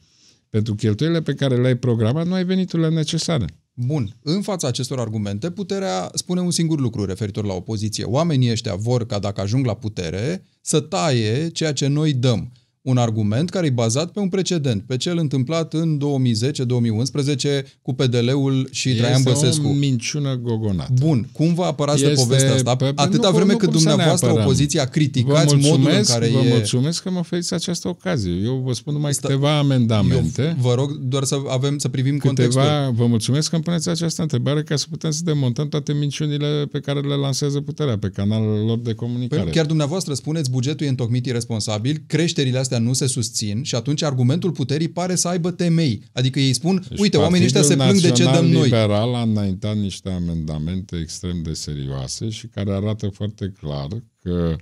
pentru 0.49 0.75
cheltuielile 0.75 1.23
pe 1.23 1.35
care 1.35 1.57
le-ai 1.57 1.77
programat, 1.77 2.27
nu 2.27 2.33
ai 2.35 2.45
veniturile 2.45 2.89
necesare. 2.89 3.47
Bun, 3.81 4.17
în 4.23 4.43
fața 4.43 4.69
acestor 4.69 5.01
argumente, 5.01 5.51
puterea 5.51 6.11
spune 6.15 6.41
un 6.41 6.51
singur 6.51 6.81
lucru 6.81 7.05
referitor 7.05 7.45
la 7.45 7.53
opoziție. 7.53 8.05
Oamenii 8.05 8.51
ăștia 8.51 8.75
vor 8.75 9.07
ca 9.07 9.19
dacă 9.19 9.41
ajung 9.41 9.67
la 9.67 9.75
putere 9.75 10.45
să 10.61 10.81
taie 10.81 11.49
ceea 11.49 11.73
ce 11.73 11.87
noi 11.87 12.13
dăm. 12.13 12.53
Un 12.89 12.97
argument 12.97 13.51
care 13.51 13.67
e 13.67 13.71
bazat 13.71 14.11
pe 14.11 14.19
un 14.21 14.29
precedent, 14.29 14.83
pe 14.87 14.97
cel 14.97 15.19
întâmplat 15.19 15.75
în 15.75 15.99
2010-2011 15.99 17.65
cu 17.83 17.95
PDL-ul 17.95 18.69
și 18.71 18.89
este 18.89 19.01
Traian 19.01 19.23
Băsescu. 19.23 19.67
o 19.69 19.73
minciună 19.73 20.35
gogonată. 20.43 20.93
Bun, 21.01 21.29
cum 21.33 21.55
vă 21.55 21.63
apărați 21.65 22.03
de 22.03 22.09
Este 22.09 22.23
povestea 22.23 22.55
asta? 22.55 22.77
pe- 22.77 22.93
Atâta 22.95 23.29
nu, 23.29 23.35
vreme 23.35 23.53
nu 23.53 23.59
cât 23.59 23.69
cum 23.69 23.79
să 23.79 23.83
ne 23.85 23.89
dumneavoastră 23.91 24.29
apărăm. 24.29 24.47
opoziția 24.47 24.83
Vă 24.85 24.89
criticați 24.91 25.55
modul 25.55 25.71
în 25.71 25.71
mulțumesc, 25.81 26.13
care 26.13 26.29
vă 26.29 26.39
e... 26.39 26.49
mulțumesc 26.49 27.03
că 27.03 27.11
mă 27.11 27.19
oferiți 27.19 27.55
această 27.55 27.89
ocazie. 27.89 28.33
Eu 28.45 28.63
vă 28.65 28.73
spun 28.73 28.93
numai 28.93 29.11
Asta- 29.11 29.29
câteva 29.29 29.59
amendamente. 29.59 30.43
Eu 30.43 30.55
vă 30.61 30.75
rog 30.75 30.93
doar 30.99 31.25
să 31.25 31.37
avem 31.49 31.79
să 31.79 31.89
privim 31.89 32.19
contextul. 32.19 32.61
Câteva, 32.63 32.91
vă 32.91 33.07
mulțumesc 33.07 33.49
că 33.49 33.55
îmi 33.55 33.65
puneți 33.65 33.89
această 33.89 34.23
întrebare 34.23 34.63
ca 34.63 34.77
să 34.77 34.87
putem 34.91 35.11
să 35.11 35.21
demontăm 35.25 35.69
toate 35.69 35.93
minciunile 35.93 36.67
pe 36.73 36.81
care 36.81 37.01
le 37.01 37.15
lansează 37.15 37.61
puterea 37.61 37.99
pe 37.99 38.09
canalele 38.15 38.59
lor 38.59 38.79
de 38.79 38.93
comunicare. 38.95 39.43
Păi 39.43 39.53
chiar 39.53 39.67
dumneavoastră 39.67 40.15
spuneți 40.15 40.51
bugetul 40.51 40.87
e 40.87 40.89
întocmit 40.89 41.27
irresponsabil, 41.27 42.03
creșterile 42.07 42.59
astea 42.59 42.78
nu 42.79 42.93
se 42.93 43.07
susțin 43.07 43.63
și 43.63 43.75
atunci 43.75 44.03
argumentul 44.03 44.51
puterii 44.51 44.89
pare 44.89 45.15
să 45.15 45.29
aibă 45.29 45.51
temei. 45.51 46.03
Adică 46.13 46.41
ei 46.41 46.53
spun, 46.53 46.87
Deci 46.89 46.99
uite, 46.99 47.17
oamenii 47.17 47.47
ăștia 47.47 47.63
se 47.63 47.77
Partidul 47.77 48.01
plâng 48.01 48.15
de 48.17 48.23
ce 48.23 48.31
dăm 48.31 48.33
Național 48.33 48.59
noi. 48.59 48.65
Liberal 48.65 49.15
a 49.15 49.23
înaintat 49.23 49.77
niște 49.77 50.11
amendamente 50.11 50.97
extrem 50.97 51.43
de 51.43 51.53
serioase 51.53 52.29
și 52.29 52.47
care 52.47 52.73
arată 52.73 53.09
foarte 53.09 53.53
clar 53.61 53.89
că 54.23 54.57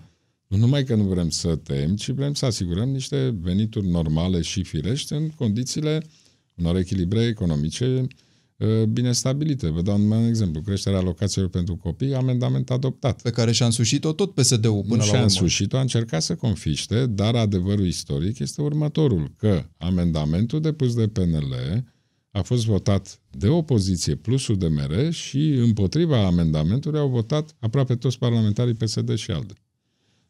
nu 0.46 0.56
numai 0.56 0.84
că 0.84 0.94
nu 0.94 1.02
vrem 1.02 1.28
să 1.30 1.56
tăiem, 1.56 1.96
ci 1.96 2.10
vrem 2.10 2.34
să 2.34 2.46
asigurăm 2.46 2.88
niște 2.88 3.34
venituri 3.40 3.88
normale 3.88 4.40
și 4.40 4.62
firești 4.62 5.12
în 5.12 5.28
condițiile 5.28 6.02
unor 6.54 6.76
echilibre 6.76 7.22
economice 7.22 7.84
uh, 7.84 8.06
bine 8.88 9.12
stabilite. 9.12 9.68
Vă 9.68 9.82
dau 9.82 9.98
numai 9.98 10.18
un 10.18 10.26
exemplu. 10.26 10.60
Creșterea 10.60 10.98
alocațiilor 10.98 11.50
pentru 11.50 11.76
copii, 11.76 12.14
amendament 12.14 12.70
adoptat. 12.70 13.22
Pe 13.22 13.30
care 13.30 13.52
și-a 13.52 13.66
însușit-o 13.66 14.12
tot 14.12 14.34
PSD-ul 14.34 14.82
până 14.82 14.94
nu 14.94 14.96
la 14.96 15.02
și-a 15.02 15.12
urmă. 15.12 15.22
însușit-o, 15.22 15.76
a 15.76 15.80
încercat 15.80 16.22
să 16.22 16.34
confiște, 16.34 17.06
dar 17.06 17.34
adevărul 17.34 17.86
istoric 17.86 18.38
este 18.38 18.62
următorul, 18.62 19.32
că 19.36 19.64
amendamentul 19.76 20.60
depus 20.60 20.94
de 20.94 21.08
PNL 21.08 21.54
a 22.30 22.42
fost 22.42 22.64
votat 22.64 23.20
de 23.30 23.48
opoziție 23.48 24.14
plus 24.14 24.46
UDMR 24.46 25.10
și 25.10 25.48
împotriva 25.48 26.26
amendamentului 26.26 26.98
au 26.98 27.08
votat 27.08 27.56
aproape 27.58 27.96
toți 27.96 28.18
parlamentarii 28.18 28.74
PSD 28.74 29.14
și 29.14 29.30
ALDE. 29.30 29.54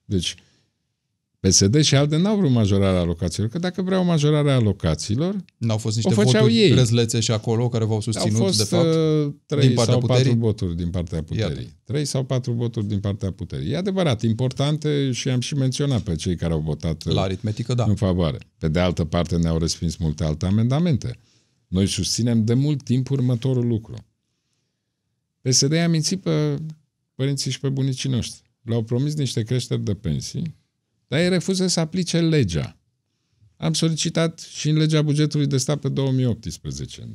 Deci, 0.05 0.35
PSD 1.49 1.81
și 1.83 1.95
ALDE 1.95 2.17
n-au 2.17 2.37
vrut 2.37 2.51
majorarea 2.51 3.01
alocațiilor, 3.01 3.51
că 3.51 3.59
dacă 3.59 3.83
vreau 3.83 4.05
majorarea 4.05 4.55
alocațiilor, 4.55 5.37
N-au 5.57 5.79
fost 5.79 5.97
O 5.97 6.01
niște 6.09 6.23
făceau 6.23 6.43
voturi 6.43 6.61
ei. 6.61 6.73
răzlețe 6.73 7.21
și 7.21 7.31
acolo 7.31 7.69
care 7.69 7.85
v-au 7.85 7.95
au 7.95 8.01
susținut, 8.01 8.37
fost 8.39 8.59
de 8.59 8.65
fapt. 8.65 8.87
uh, 8.95 9.33
trei 9.47 9.67
din 9.67 9.75
partea 9.75 9.93
sau 9.93 10.01
puterii? 10.03 10.23
patru 10.25 10.39
voturi 10.39 10.77
din 10.77 10.91
partea 10.91 11.23
puterii. 11.23 11.57
Iată. 11.63 11.71
Trei 11.85 12.05
sau 12.05 12.25
patru 12.25 12.53
voturi 12.53 12.87
din 12.87 13.01
partea 13.01 13.31
puterii. 13.31 13.71
E 13.71 13.77
adevărat, 13.77 14.23
importante 14.23 15.13
și 15.13 15.29
am 15.29 15.41
și 15.41 15.55
menționat 15.55 16.01
pe 16.01 16.15
cei 16.15 16.37
care 16.37 16.53
au 16.53 16.61
votat 16.61 17.05
uh, 17.05 17.13
La 17.15 17.21
aritmetică, 17.23 17.75
da. 17.75 17.85
în 17.85 17.95
favoare. 17.95 18.39
Pe 18.59 18.69
de 18.69 18.81
altă 18.81 19.05
parte, 19.05 19.37
ne-au 19.37 19.59
respins 19.59 19.97
multe 19.97 20.25
alte 20.25 20.47
amendamente. 20.47 21.19
Noi 21.69 21.87
susținem 21.87 22.45
de 22.45 22.55
mult 22.55 22.83
timp 22.83 23.11
următorul 23.11 23.67
lucru. 23.67 23.95
PSD 25.43 25.73
a 25.73 25.89
mințit 25.89 26.21
pe 26.21 26.57
părinții 27.15 27.51
și 27.51 27.61
pe 27.61 27.69
bunicii 27.69 28.11
noștri. 28.11 28.43
Le-au 28.63 28.83
promis 28.83 29.15
niște 29.15 29.43
creșteri 29.43 29.85
de 29.85 29.95
pensii, 29.95 30.55
dar 31.07 31.21
ei 31.21 31.29
refuză 31.29 31.67
să 31.67 31.81
aplice 31.81 32.21
legea. 32.21 32.79
Am 33.57 33.73
solicitat 33.73 34.39
și 34.39 34.69
în 34.69 34.77
legea 34.77 35.03
bugetului 35.03 35.47
de 35.47 35.57
stat 35.57 35.79
pe 35.79 35.89
2018. 35.89 37.09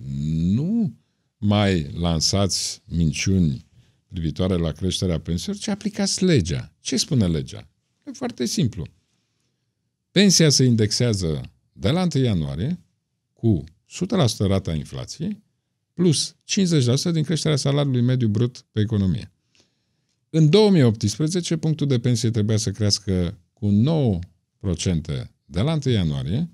Nu 0.53 0.93
mai 1.37 1.91
lansați 1.99 2.81
minciuni 2.85 3.65
privitoare 4.07 4.55
la 4.55 4.71
creșterea 4.71 5.19
pensiilor, 5.19 5.57
ci 5.57 5.67
aplicați 5.67 6.23
legea. 6.23 6.73
Ce 6.79 6.97
spune 6.97 7.27
legea? 7.27 7.69
E 8.07 8.11
foarte 8.11 8.45
simplu. 8.45 8.87
Pensia 10.11 10.49
se 10.49 10.63
indexează 10.63 11.41
de 11.73 11.89
la 11.89 12.07
1 12.15 12.23
ianuarie 12.23 12.79
cu 13.33 13.63
100% 13.63 14.37
rata 14.37 14.73
inflației 14.73 15.43
plus 15.93 16.35
50% 17.09 17.11
din 17.11 17.23
creșterea 17.23 17.57
salariului 17.57 18.01
mediu 18.01 18.27
brut 18.27 18.65
pe 18.71 18.79
economie. 18.79 19.31
În 20.29 20.49
2018, 20.49 21.57
punctul 21.57 21.87
de 21.87 21.99
pensie 21.99 22.29
trebuia 22.29 22.57
să 22.57 22.71
crească 22.71 23.37
cu 23.61 23.69
9% 23.69 25.29
de 25.45 25.61
la 25.61 25.77
1 25.85 25.93
ianuarie, 25.93 26.49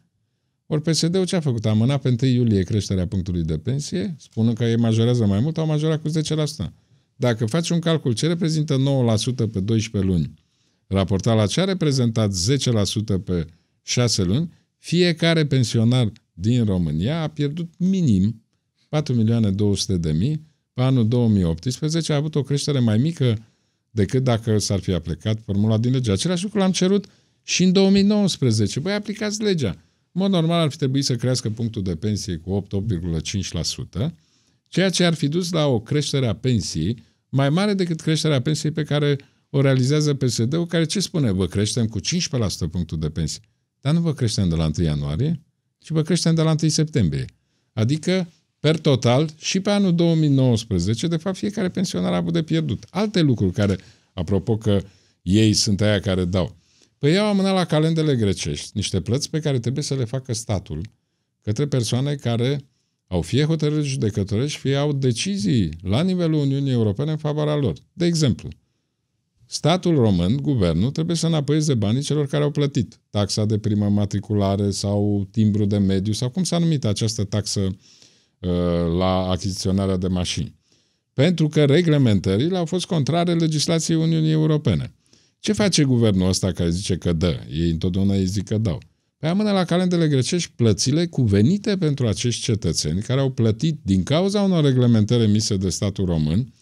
ori 0.66 0.82
PSD-ul 0.82 1.26
ce 1.26 1.36
a 1.36 1.40
făcut? 1.40 1.66
A 1.66 1.70
amânat 1.70 2.02
pe 2.02 2.16
1 2.22 2.32
iulie 2.32 2.64
creșterea 2.64 3.08
punctului 3.08 3.44
de 3.44 3.58
pensie, 3.58 4.16
spunând 4.20 4.58
că 4.58 4.64
ei 4.64 4.78
majorează 4.78 5.26
mai 5.26 5.40
mult, 5.40 5.58
au 5.58 5.66
majorat 5.66 6.02
cu 6.02 6.10
10%. 6.10 6.72
Dacă 7.16 7.46
faci 7.46 7.70
un 7.70 7.80
calcul 7.80 8.14
ce 8.14 8.28
reprezintă 8.28 8.76
9% 8.76 9.52
pe 9.52 9.60
12 9.60 10.12
luni, 10.12 10.34
raportat 10.88 11.36
la 11.36 11.48
ce 11.48 11.62
a 11.62 11.64
reprezentat 11.64 12.34
10% 13.20 13.24
pe 13.24 13.48
6 13.82 14.24
luni, 14.24 14.52
fiecare 14.78 15.46
pensionar 15.46 16.12
din 16.34 16.66
România 16.66 17.22
a 17.22 17.28
pierdut 17.28 17.74
minim 17.78 18.44
4 18.90 19.14
milioane 19.14 19.52
200 19.52 19.98
de 19.98 20.12
mii 20.12 20.46
pe 20.74 20.82
anul 20.82 21.08
2018, 21.08 22.14
a 22.14 22.16
avut 22.16 22.36
o 22.36 22.44
creștere 22.44 22.80
mai 22.80 22.98
mică 22.98 23.47
decât 23.98 24.24
dacă 24.24 24.58
s-ar 24.58 24.80
fi 24.80 24.92
aplicat 24.92 25.40
formula 25.46 25.78
din 25.78 25.92
lege. 25.92 26.12
Același 26.12 26.44
lucru 26.44 26.60
l-am 26.60 26.72
cerut 26.72 27.06
și 27.44 27.64
în 27.64 27.72
2019. 27.72 28.80
Băi, 28.80 28.94
aplicați 28.94 29.42
legea. 29.42 29.70
În 30.12 30.22
mod 30.22 30.32
normal 30.32 30.62
ar 30.62 30.70
fi 30.70 30.78
trebuit 30.78 31.06
să 31.06 31.16
crească 31.16 31.50
punctul 31.50 31.84
de 31.84 31.96
pensie 31.96 32.36
cu 32.36 32.68
8-8,5%, 34.02 34.12
ceea 34.68 34.90
ce 34.90 35.04
ar 35.04 35.14
fi 35.14 35.28
dus 35.28 35.52
la 35.52 35.66
o 35.66 35.80
creștere 35.80 36.28
a 36.28 36.34
pensiei 36.34 37.04
mai 37.30 37.50
mare 37.50 37.74
decât 37.74 38.02
creșterea 38.02 38.42
pensiei 38.42 38.72
pe 38.72 38.84
care 38.84 39.18
o 39.50 39.62
realizează 39.62 40.14
PSD-ul, 40.14 40.66
care 40.66 40.86
ce 40.86 41.00
spune? 41.00 41.32
Vă 41.32 41.46
creștem 41.46 41.88
cu 41.88 42.00
15% 42.00 42.02
punctul 42.72 43.00
de 43.00 43.10
pensie. 43.10 43.42
Dar 43.82 43.94
nu 43.94 44.00
vă 44.00 44.14
creștem 44.14 44.50
de 44.50 44.56
la 44.56 44.70
1 44.78 44.88
ianuarie, 44.88 45.42
ci 45.80 45.90
vă 45.90 46.02
creștem 46.02 46.36
de 46.36 46.42
la 46.42 46.56
1 46.62 46.70
septembrie. 46.70 47.26
Adică, 47.74 48.28
per 48.60 48.80
total, 48.80 49.30
și 49.38 49.60
pe 49.60 49.70
anul 49.70 49.96
2019, 49.96 51.08
de 51.08 51.18
fapt, 51.18 51.38
fiecare 51.38 51.70
pensionar 51.70 52.14
a 52.14 52.16
avut 52.16 52.34
de 52.34 52.44
pierdut. 52.44 52.84
Alte 52.90 53.22
lucruri 53.22 53.52
care, 53.52 53.78
apropo 54.14 54.58
că 54.58 54.82
ei 55.22 55.54
sunt 55.54 55.82
aia 55.82 56.00
care 56.00 56.26
dau. 56.26 56.56
Păi 56.98 57.12
ei 57.12 57.18
au 57.18 57.28
amânat 57.28 57.54
la 57.54 57.66
calendele 57.66 58.16
grecești 58.16 58.72
niște 58.74 59.02
plăți 59.02 59.30
pe 59.30 59.40
care 59.40 59.60
trebuie 59.60 59.84
să 59.84 59.96
le 59.96 60.04
facă 60.04 60.34
statul 60.34 60.82
către 61.42 61.68
persoane 61.68 62.16
care 62.16 62.66
au 63.08 63.22
fie 63.22 63.44
hotărâri 63.44 63.88
judecătorești, 63.88 64.60
fie 64.60 64.76
au 64.76 64.94
decizii 64.94 65.70
la 65.82 66.02
nivelul 66.02 66.40
Uniunii 66.40 66.72
Europene 66.72 67.12
în 67.12 67.18
favoarea 67.18 67.56
lor. 67.56 67.74
De 67.94 68.06
exemplu, 68.06 68.50
statul 69.46 69.96
român, 69.96 70.38
guvernul, 70.42 70.92
trebuie 70.92 71.16
să 71.16 71.28
înapoieze 71.28 71.74
banii 71.74 72.02
celor 72.02 72.28
care 72.28 72.44
au 72.44 72.52
plătit 72.52 73.00
taxa 73.10 73.46
de 73.46 73.58
primă 73.58 73.90
matriculare 73.90 74.72
sau 74.72 75.28
timbru 75.32 75.66
de 75.66 75.78
mediu 75.78 76.14
sau 76.14 76.30
cum 76.30 76.44
s-a 76.44 76.58
numit 76.58 76.86
această 76.86 77.24
taxă 77.24 77.60
uh, 77.60 77.74
la 78.98 79.30
achiziționarea 79.30 79.98
de 79.98 80.08
mașini. 80.08 80.56
Pentru 81.14 81.48
că 81.48 81.66
reglementările 81.66 82.58
au 82.58 82.66
fost 82.66 82.86
contrare 82.86 83.34
legislației 83.34 83.98
Uniunii 83.98 84.32
Europene. 84.32 84.94
Ce 85.40 85.54
face 85.54 85.84
guvernul 85.84 86.28
ăsta 86.28 86.52
care 86.52 86.70
zice 86.70 86.96
că 86.96 87.14
dă? 87.14 87.40
Ei 87.52 87.70
întotdeauna 87.70 88.14
îi 88.14 88.26
zic 88.26 88.48
că 88.48 88.58
dau. 88.58 88.82
Păi 89.18 89.30
amână 89.30 89.52
la 89.52 89.66
calendele 89.66 90.08
grecești 90.08 90.52
plățile 90.56 91.06
cuvenite 91.06 91.78
pentru 91.78 92.08
acești 92.08 92.42
cetățeni 92.42 93.02
care 93.02 93.20
au 93.20 93.30
plătit 93.32 93.80
din 93.84 94.04
cauza 94.04 94.42
unor 94.42 94.64
reglementări 94.64 95.24
emise 95.24 95.58
de 95.58 95.70
statul 95.70 96.06
român 96.06 96.54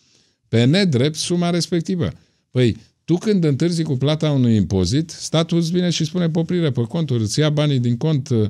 pe 0.47 0.63
nedrept 0.63 1.15
suma 1.15 1.49
respectivă. 1.49 2.11
Păi, 2.51 2.77
tu 3.05 3.17
când 3.17 3.43
întârzi 3.43 3.83
cu 3.83 3.95
plata 3.97 4.31
unui 4.31 4.55
impozit, 4.55 5.09
statul 5.09 5.57
îți 5.57 5.71
vine 5.71 5.89
și 5.89 6.05
spune 6.05 6.29
poprire 6.29 6.71
pe 6.71 6.81
conturi, 6.81 7.23
îți 7.23 7.39
ia 7.39 7.49
banii 7.49 7.79
din 7.79 7.97
cont 7.97 8.29
uh, 8.29 8.45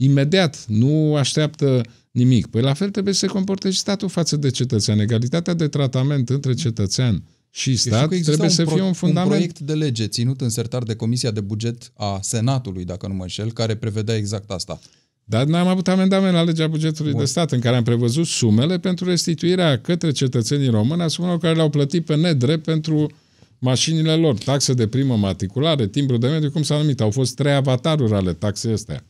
imediat, 0.00 0.64
nu 0.66 1.16
așteaptă 1.16 1.80
nimic. 2.10 2.46
Păi 2.46 2.62
la 2.62 2.74
fel 2.74 2.90
trebuie 2.90 3.14
să 3.14 3.20
se 3.20 3.26
comporte 3.26 3.70
și 3.70 3.78
statul 3.78 4.08
față 4.08 4.36
de 4.36 4.50
cetățean. 4.50 4.98
Egalitatea 4.98 5.54
de 5.54 5.68
tratament 5.68 6.28
între 6.28 6.54
cetățean 6.54 7.22
și 7.50 7.70
Eu 7.70 7.76
știu 7.76 7.90
stat 7.90 8.08
că 8.08 8.14
există 8.14 8.30
trebuie 8.30 8.56
să 8.56 8.64
pro- 8.64 8.74
fie 8.74 8.82
un 8.82 8.92
fundament. 8.92 9.30
Un 9.30 9.32
proiect 9.32 9.58
de 9.58 9.74
lege 9.74 10.06
ținut 10.06 10.40
în 10.40 10.48
sertar 10.48 10.82
de 10.82 10.94
Comisia 10.94 11.30
de 11.30 11.40
Buget 11.40 11.92
a 11.96 12.18
Senatului, 12.22 12.84
dacă 12.84 13.06
nu 13.06 13.14
mă 13.14 13.22
înșel, 13.22 13.52
care 13.52 13.74
prevedea 13.74 14.16
exact 14.16 14.50
asta. 14.50 14.80
Dar 15.24 15.46
noi 15.46 15.60
am 15.60 15.66
avut 15.66 15.88
amendament 15.88 16.32
la 16.32 16.42
legea 16.42 16.66
bugetului 16.66 17.10
Bun. 17.10 17.20
de 17.20 17.26
stat 17.26 17.52
în 17.52 17.60
care 17.60 17.76
am 17.76 17.82
prevăzut 17.82 18.26
sumele 18.26 18.78
pentru 18.78 19.04
restituirea 19.04 19.78
către 19.80 20.10
cetățenii 20.10 20.68
români 20.68 21.02
a 21.02 21.08
sumelor 21.08 21.38
care 21.38 21.54
le-au 21.54 21.70
plătit 21.70 22.04
pe 22.04 22.16
nedrept 22.16 22.64
pentru 22.64 23.10
mașinile 23.58 24.14
lor, 24.14 24.38
taxe 24.38 24.72
de 24.74 24.86
primă 24.86 25.16
matriculare, 25.16 25.86
timbru 25.86 26.16
de 26.16 26.28
mediu, 26.28 26.50
cum 26.50 26.62
s-a 26.62 26.76
numit. 26.76 27.00
Au 27.00 27.10
fost 27.10 27.34
trei 27.34 27.52
avataruri 27.52 28.14
ale 28.14 28.32
taxei 28.32 28.72
astea. 28.72 29.04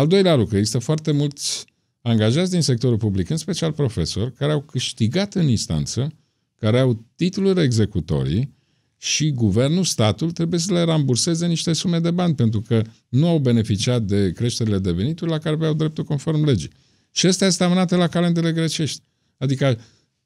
Al 0.00 0.06
doilea 0.06 0.34
lucru, 0.34 0.56
există 0.56 0.78
foarte 0.78 1.12
mulți 1.12 1.64
angajați 2.02 2.50
din 2.50 2.60
sectorul 2.60 2.96
public, 2.96 3.30
în 3.30 3.36
special 3.36 3.72
profesori, 3.72 4.32
care 4.32 4.52
au 4.52 4.60
câștigat 4.60 5.34
în 5.34 5.48
instanță, 5.48 6.12
care 6.58 6.78
au 6.78 7.04
titluri 7.16 7.62
executorii 7.62 8.54
și 8.96 9.30
guvernul, 9.30 9.84
statul, 9.84 10.30
trebuie 10.30 10.60
să 10.60 10.72
le 10.72 10.82
ramburseze 10.82 11.46
niște 11.46 11.72
sume 11.72 11.98
de 11.98 12.10
bani, 12.10 12.34
pentru 12.34 12.60
că 12.60 12.82
nu 13.08 13.28
au 13.28 13.38
beneficiat 13.38 14.02
de 14.02 14.32
creșterile 14.32 14.78
de 14.78 14.92
venituri 14.92 15.30
la 15.30 15.38
care 15.38 15.54
aveau 15.54 15.74
dreptul 15.74 16.04
conform 16.04 16.44
legii. 16.44 16.70
Și 17.10 17.26
astea 17.26 17.50
sunt 17.50 17.60
amânate 17.60 17.96
la 17.96 18.08
calendele 18.08 18.52
grecești. 18.52 19.02
Adică 19.38 19.78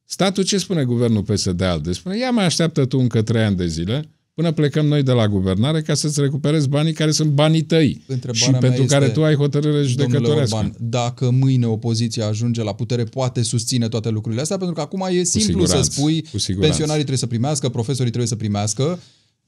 statul 0.05 0.45
ce 0.45 0.59
spune 0.59 0.85
guvernul 0.85 1.23
PSD-ALDE? 1.23 1.93
Spune, 1.93 2.19
ia 2.19 2.31
mai 2.31 2.45
așteaptă 2.45 2.85
tu 2.85 2.99
încă 2.99 3.23
trei 3.23 3.43
ani 3.43 3.57
de 3.57 3.67
zile, 3.67 4.11
până 4.35 4.53
plecăm 4.53 4.87
noi 4.87 5.03
de 5.03 5.13
la 5.13 5.29
guvernare 5.29 5.83
ca 5.83 5.95
să-ți 5.95 6.21
recuperezi 6.21 6.69
banii 6.69 6.93
care 6.93 7.11
sunt 7.11 7.31
banii 7.31 7.63
tăi 7.63 8.03
Întrebarea 8.07 8.41
și 8.41 8.51
mea 8.51 8.59
pentru 8.59 8.83
este, 8.83 8.95
care 8.95 9.09
tu 9.09 9.25
ai 9.25 9.35
hotărâre 9.35 9.71
Domnule 9.73 9.89
judecătorească. 9.89 10.57
Orban, 10.57 10.75
dacă 10.79 11.31
mâine 11.31 11.67
opoziția 11.67 12.27
ajunge 12.27 12.63
la 12.63 12.75
putere, 12.75 13.05
poate 13.05 13.43
susține 13.43 13.89
toate 13.89 14.09
lucrurile 14.09 14.41
astea, 14.41 14.57
pentru 14.57 14.75
că 14.75 14.81
acum 14.81 15.07
e 15.11 15.23
simplu 15.23 15.67
siguranță, 15.67 15.83
să 15.83 15.91
spui 15.91 16.23
cu 16.23 16.39
siguranță. 16.39 16.67
pensionarii 16.67 17.05
trebuie 17.05 17.19
să 17.19 17.27
primească, 17.27 17.69
profesorii 17.69 18.11
trebuie 18.11 18.29
să 18.29 18.37
primească. 18.37 18.99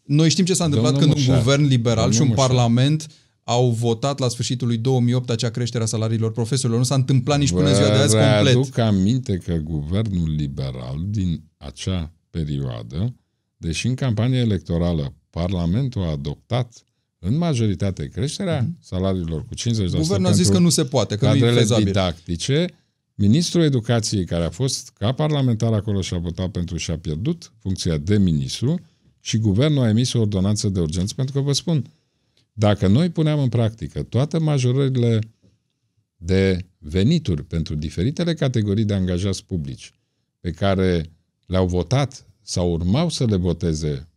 Noi 0.02 0.30
știm 0.30 0.44
ce 0.44 0.54
s-a 0.54 0.64
întâmplat 0.64 0.92
Domnul 0.92 1.12
când 1.12 1.26
un 1.26 1.32
Mușar, 1.32 1.42
guvern 1.42 1.66
liberal 1.66 1.96
domnul 1.96 2.14
și 2.14 2.20
un 2.20 2.28
Mușar. 2.28 2.46
parlament 2.46 3.06
au 3.44 3.70
votat 3.70 4.18
la 4.18 4.28
sfârșitul 4.28 4.66
lui 4.66 4.76
2008 4.76 5.30
acea 5.30 5.48
creștere 5.48 5.82
a 5.82 5.86
salariilor 5.86 6.32
profesorilor. 6.32 6.78
Nu 6.78 6.86
s-a 6.86 6.94
întâmplat 6.94 7.38
nici 7.38 7.52
până 7.52 7.68
în 7.68 7.74
ziua 7.74 7.88
de 7.88 7.94
azi 7.94 8.16
complet. 8.16 8.42
readuc 8.42 8.78
aminte 8.78 9.36
că 9.44 9.54
guvernul 9.54 10.34
liberal 10.36 11.04
din 11.08 11.42
acea 11.56 12.12
perioadă, 12.30 13.14
deși 13.56 13.86
în 13.86 13.94
campanie 13.94 14.38
electorală 14.38 15.14
Parlamentul 15.30 16.02
a 16.02 16.10
adoptat 16.10 16.84
în 17.18 17.36
majoritate 17.36 18.08
creșterea 18.08 18.68
salariilor 18.80 19.44
cu 19.44 19.54
50% 19.54 19.58
Guvernul 19.58 20.12
a 20.12 20.12
pentru 20.12 20.32
zis 20.32 20.48
că 20.48 20.58
nu 20.58 20.68
se 20.68 20.84
poate, 20.84 21.16
că 21.16 21.24
nu 21.24 21.30
e 21.30 21.38
cadrele 21.38 21.58
fezabil. 21.58 21.84
didactice, 21.84 22.66
ministrul 23.14 23.62
educației 23.62 24.24
care 24.24 24.44
a 24.44 24.50
fost 24.50 24.90
ca 24.98 25.12
parlamentar 25.12 25.72
acolo 25.72 26.00
și 26.00 26.14
a 26.14 26.18
votat 26.18 26.50
pentru 26.50 26.76
și 26.76 26.90
a 26.90 26.98
pierdut 26.98 27.52
funcția 27.58 27.96
de 27.96 28.18
ministru 28.18 28.80
și 29.20 29.38
guvernul 29.38 29.82
a 29.82 29.88
emis 29.88 30.12
o 30.12 30.20
ordonanță 30.20 30.68
de 30.68 30.80
urgență 30.80 31.14
pentru 31.14 31.34
că 31.34 31.40
vă 31.40 31.52
spun, 31.52 31.84
dacă 32.52 32.86
noi 32.86 33.10
puneam 33.10 33.38
în 33.38 33.48
practică 33.48 34.02
toate 34.02 34.38
majorările 34.38 35.18
de 36.16 36.66
venituri 36.78 37.44
pentru 37.44 37.74
diferitele 37.74 38.34
categorii 38.34 38.84
de 38.84 38.94
angajați 38.94 39.44
publici 39.44 39.92
pe 40.40 40.50
care 40.50 41.10
le-au 41.46 41.66
votat 41.66 42.26
sau 42.48 42.72
urmau 42.72 43.08
să 43.08 43.24
le 43.24 43.36
voteze 43.36 44.08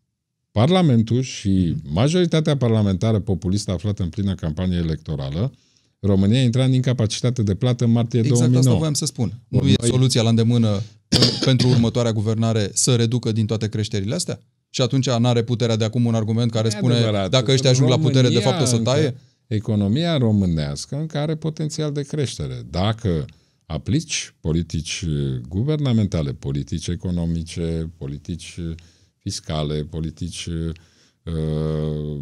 Parlamentul 0.51 1.21
și 1.21 1.75
majoritatea 1.83 2.57
parlamentară 2.57 3.19
populistă 3.19 3.71
aflată 3.71 4.03
în 4.03 4.09
plină 4.09 4.35
campanie 4.35 4.77
electorală, 4.77 5.51
România 5.99 6.41
intra 6.41 6.63
în 6.63 6.73
incapacitate 6.73 7.43
de 7.43 7.55
plată 7.55 7.83
în 7.83 7.91
martie 7.91 8.19
Exact 8.19 8.37
2009. 8.39 8.63
asta 8.65 8.77
voiam 8.77 8.93
să 8.93 9.05
spun. 9.05 9.33
Nu 9.47 9.57
Ori 9.59 9.71
e 9.71 9.75
noi- 9.81 9.89
soluția 9.89 10.21
la 10.21 10.29
îndemână 10.29 10.81
în- 11.07 11.19
pentru 11.45 11.67
următoarea 11.67 12.11
guvernare 12.13 12.69
să 12.73 12.95
reducă 12.95 13.31
din 13.31 13.45
toate 13.45 13.67
creșterile 13.69 14.15
astea? 14.15 14.39
Și 14.69 14.81
atunci 14.81 15.09
n-are 15.09 15.41
puterea 15.43 15.75
de 15.75 15.83
acum 15.83 16.05
un 16.05 16.15
argument 16.15 16.51
care 16.51 16.67
E 16.67 16.71
spune 16.71 16.93
adevărat. 16.93 17.29
dacă 17.29 17.51
ăștia 17.51 17.69
ajung 17.69 17.89
la 17.89 17.97
putere, 17.97 18.27
de 18.27 18.33
România 18.33 18.49
fapt 18.49 18.61
o 18.61 18.65
să 18.65 18.75
încă- 18.75 18.89
taie? 18.89 19.15
Economia 19.47 20.17
românească 20.17 20.95
încă 20.95 21.17
are 21.17 21.35
potențial 21.35 21.91
de 21.91 22.01
creștere. 22.01 22.65
Dacă 22.69 23.25
aplici 23.69 24.35
politici 24.39 25.05
guvernamentale, 25.47 26.33
politici 26.33 26.87
economice, 26.87 27.91
politici 27.97 28.59
fiscale, 29.17 29.83
politici 29.83 30.45
uh, 30.45 32.21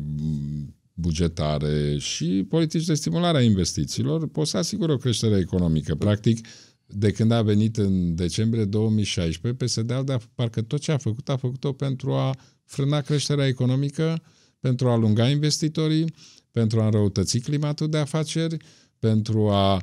bugetare 0.93 1.97
și 1.97 2.45
politici 2.49 2.85
de 2.85 2.93
stimulare 2.93 3.37
a 3.37 3.41
investițiilor, 3.41 4.27
poți 4.27 4.49
să 4.49 4.57
asiguri 4.57 4.91
o 4.91 4.97
creștere 4.97 5.37
economică. 5.37 5.95
Practic, 5.95 6.47
de 6.85 7.11
când 7.11 7.31
a 7.31 7.41
venit 7.41 7.77
în 7.77 8.15
decembrie 8.15 8.65
2016, 8.65 9.63
PSD-ul, 9.65 10.03
de 10.03 10.17
parcă 10.35 10.61
tot 10.61 10.79
ce 10.79 10.91
a 10.91 10.97
făcut, 10.97 11.29
a 11.29 11.37
făcut-o 11.37 11.73
pentru 11.73 12.13
a 12.13 12.35
frâna 12.65 13.01
creșterea 13.01 13.47
economică, 13.47 14.21
pentru 14.59 14.87
a 14.87 14.91
alunga 14.91 15.29
investitorii, 15.29 16.13
pentru 16.51 16.81
a 16.81 16.85
înrăutăți 16.85 17.39
climatul 17.39 17.89
de 17.89 17.97
afaceri, 17.97 18.57
pentru 18.99 19.49
a 19.49 19.75
uh, 19.75 19.81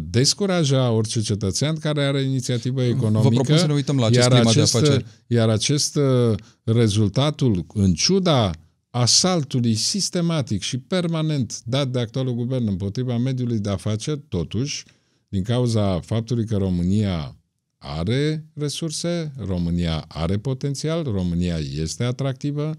descuraja 0.00 0.90
orice 0.90 1.20
cetățean 1.20 1.76
care 1.76 2.04
are 2.04 2.22
inițiativă 2.22 2.82
economică. 2.82 3.28
Vă 3.28 3.34
propun 3.34 3.56
să 3.56 3.66
ne 3.66 3.72
uităm 3.72 3.98
la 3.98 4.06
acest 4.06 4.20
iar 4.20 4.30
climat 4.30 4.54
de 4.54 4.60
acest, 4.60 4.74
afaceri. 4.74 5.04
Iar 5.26 5.48
acest 5.48 5.96
uh, 5.96 6.34
rezultatul, 6.64 7.66
în 7.74 7.94
ciuda 7.94 8.50
asaltului 8.90 9.74
sistematic 9.74 10.62
și 10.62 10.78
permanent 10.78 11.60
dat 11.64 11.88
de 11.88 11.98
actualul 11.98 12.34
guvern 12.34 12.66
împotriva 12.66 13.18
mediului 13.18 13.58
de 13.58 13.70
afaceri, 13.70 14.20
totuși, 14.28 14.84
din 15.28 15.42
cauza 15.42 16.00
faptului 16.00 16.46
că 16.46 16.56
România 16.56 17.36
are 17.78 18.46
resurse, 18.54 19.32
România 19.46 20.04
are 20.08 20.38
potențial, 20.38 21.02
România 21.02 21.56
este 21.58 22.04
atractivă, 22.04 22.74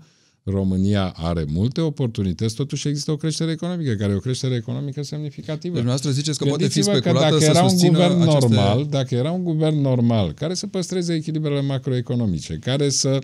România 0.50 1.14
are 1.16 1.46
multe 1.50 1.82
oportunități, 1.82 2.56
totuși 2.56 2.88
există 2.88 3.12
o 3.12 3.16
creștere 3.16 3.52
economică, 3.52 3.94
care 3.94 4.12
e 4.12 4.16
o 4.16 4.20
creștere 4.20 4.56
economică 4.56 5.04
semnificativă. 5.04 5.74
Deci 5.74 5.84
dumneavoastră 5.84 6.12
ziceți 6.12 6.38
că 6.38 6.46
poate 6.46 6.68
fi 6.68 6.74
Gândiți-vă 6.74 7.00
că 7.00 7.00
speculată 7.00 7.30
dacă 7.30 7.44
să 7.44 7.50
era 7.50 7.64
un 7.64 7.70
susțină 7.70 7.92
guvern 7.92 8.22
aceste... 8.22 8.38
normal, 8.40 8.86
dacă 8.86 9.16
era 9.16 9.32
un 9.32 9.44
guvern 9.44 9.82
normal, 9.82 10.34
care 10.34 10.54
să 10.54 10.68
păstreze 10.68 11.14
echilibrele 11.14 11.62
macroeconomice, 11.62 12.58
care 12.62 12.90
să 12.90 13.20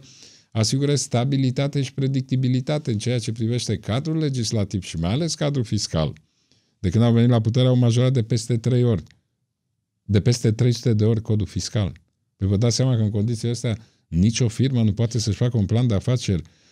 asigure 0.52 0.96
stabilitate 0.96 1.82
și 1.82 1.94
predictibilitate 1.94 2.92
în 2.92 2.98
ceea 2.98 3.20
ce 3.20 3.32
privește 3.32 3.78
cadrul 3.78 4.18
legislativ 4.18 4.84
și 4.84 4.98
mai 4.98 5.12
ales 5.12 5.36
cadrul 5.36 5.64
fiscal. 5.64 6.14
De 6.80 6.90
când 6.90 7.04
au 7.04 7.14
venit 7.14 7.30
la 7.30 7.42
putere 7.42 7.68
au 7.68 7.76
majorat 7.76 8.14
de 8.14 8.24
peste 8.24 8.58
3 8.58 8.84
ori, 8.84 9.04
de 10.04 10.20
peste 10.20 10.52
300 10.52 10.94
de 10.94 11.06
ori 11.06 11.22
codul 11.22 11.48
fiscal. 11.48 11.92
Păi 12.36 12.48
vă 12.48 12.58
dați 12.58 12.76
seama 12.76 12.96
că 12.96 13.02
în 13.02 13.10
condițiile 13.10 13.52
astea 13.52 13.78
nicio 14.08 14.48
firmă 14.48 14.84
nu 14.84 14.94
poate 14.94 15.20
să-și 15.20 15.38
facă 15.38 15.58
un 15.58 15.66
plan 15.66 15.88
de 15.88 15.94
afaceri 15.94 16.42
uh, 16.42 16.48
uh, 16.48 16.63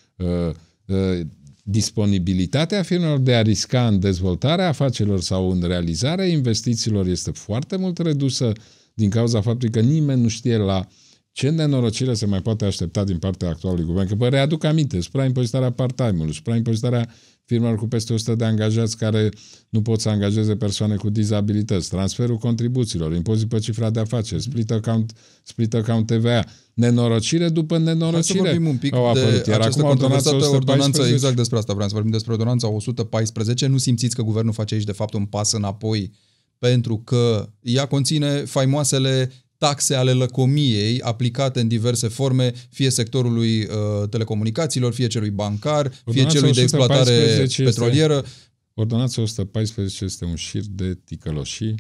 disponibilitatea 1.64 2.84
firmelor 2.84 3.20
de 3.20 3.36
a 3.36 3.42
risca 3.42 3.88
în 3.88 4.00
dezvoltarea 4.00 4.68
afacerilor 4.68 5.22
sau 5.22 5.52
în 5.52 5.62
realizarea 5.62 6.26
investițiilor 6.26 7.08
este 7.08 7.32
foarte 7.32 7.76
mult 7.76 7.98
redusă 7.98 8.52
din 8.94 9.10
cauza 9.10 9.42
faptului 9.42 9.74
că 9.74 9.80
nimeni 9.80 10.22
nu 10.22 10.28
știe 10.28 10.58
la 10.58 10.88
ce 11.32 11.50
nenorocire 11.50 12.14
se 12.14 12.26
mai 12.26 12.42
poate 12.42 12.66
aștepta 12.66 13.04
din 13.04 13.18
partea 13.18 13.50
actualului 13.50 13.86
guvern. 13.86 14.08
Că 14.08 14.16
vă 14.16 14.28
readuc 14.28 14.64
aminte, 14.64 15.02
supraimpozitarea 15.02 15.72
part-time-ului, 15.72 16.34
supraimpozitarea 16.34 17.10
firmelor 17.46 17.78
cu 17.78 17.88
peste 17.88 18.14
100 18.14 18.36
de 18.36 18.46
angajați 18.46 18.98
care 18.98 19.30
nu 19.70 19.82
pot 19.82 20.00
să 20.00 20.10
angajeze 20.10 20.56
persoane 20.56 20.96
cu 20.96 21.10
dizabilități, 21.10 21.90
transferul 21.90 22.38
contribuțiilor, 22.38 23.14
impozit 23.14 23.50
pe 23.50 23.60
cifra 23.60 23.90
de 23.90 24.00
afaceri, 24.00 24.42
split 24.42 24.72
account, 24.72 25.14
split 25.44 25.74
account 25.74 26.06
TVA, 26.06 26.46
nenorocire 26.74 27.50
după 27.50 27.76
Hai 27.76 27.84
să 27.84 27.94
nenorocire 27.94 28.40
vorbim 28.40 28.68
un 28.68 28.78
pic 28.78 28.94
au 28.94 29.08
apărut. 29.08 29.44
de 29.44 29.52
Iar 29.52 29.60
această 29.60 29.80
acum 29.80 29.92
ordonanța 29.92 30.30
controversată 30.30 30.56
ordonanță, 30.56 31.02
114, 31.02 31.14
exact 31.14 31.36
despre 31.36 31.58
asta 31.58 31.74
vreau 31.74 31.88
să 31.88 31.94
vorbim 31.94 32.12
despre 32.12 32.32
ordonanța 32.32 32.68
114. 32.68 33.68
Nu 33.68 33.78
simțiți 33.78 34.16
că 34.16 34.22
guvernul 34.22 34.54
face 34.54 34.74
aici 34.74 34.84
de 34.84 34.92
fapt 34.92 35.14
un 35.14 35.26
pas 35.26 35.52
înapoi 35.52 36.12
pentru 36.58 36.98
că 36.98 37.50
ea 37.62 37.86
conține 37.86 38.36
faimoasele 38.36 39.32
taxe 39.62 39.96
ale 39.96 40.12
lăcomiei 40.12 41.02
aplicate 41.02 41.60
în 41.60 41.68
diverse 41.68 42.08
forme, 42.08 42.54
fie 42.70 42.90
sectorului 42.90 43.64
uh, 43.64 44.10
telecomunicațiilor, 44.10 44.94
fie 44.94 45.08
celui 45.08 45.30
bancar, 45.30 45.88
fie 45.88 46.02
Ordonanța 46.06 46.38
celui 46.38 46.54
de 46.54 46.62
exploatare 46.62 47.00
114 47.00 47.62
este- 47.62 47.64
petrolieră. 47.64 48.26
Ordonanța 48.74 49.22
114 49.22 50.04
este 50.04 50.26
un 50.26 50.36
șir 50.36 50.64
de 50.70 51.00
ticăloșii 51.06 51.76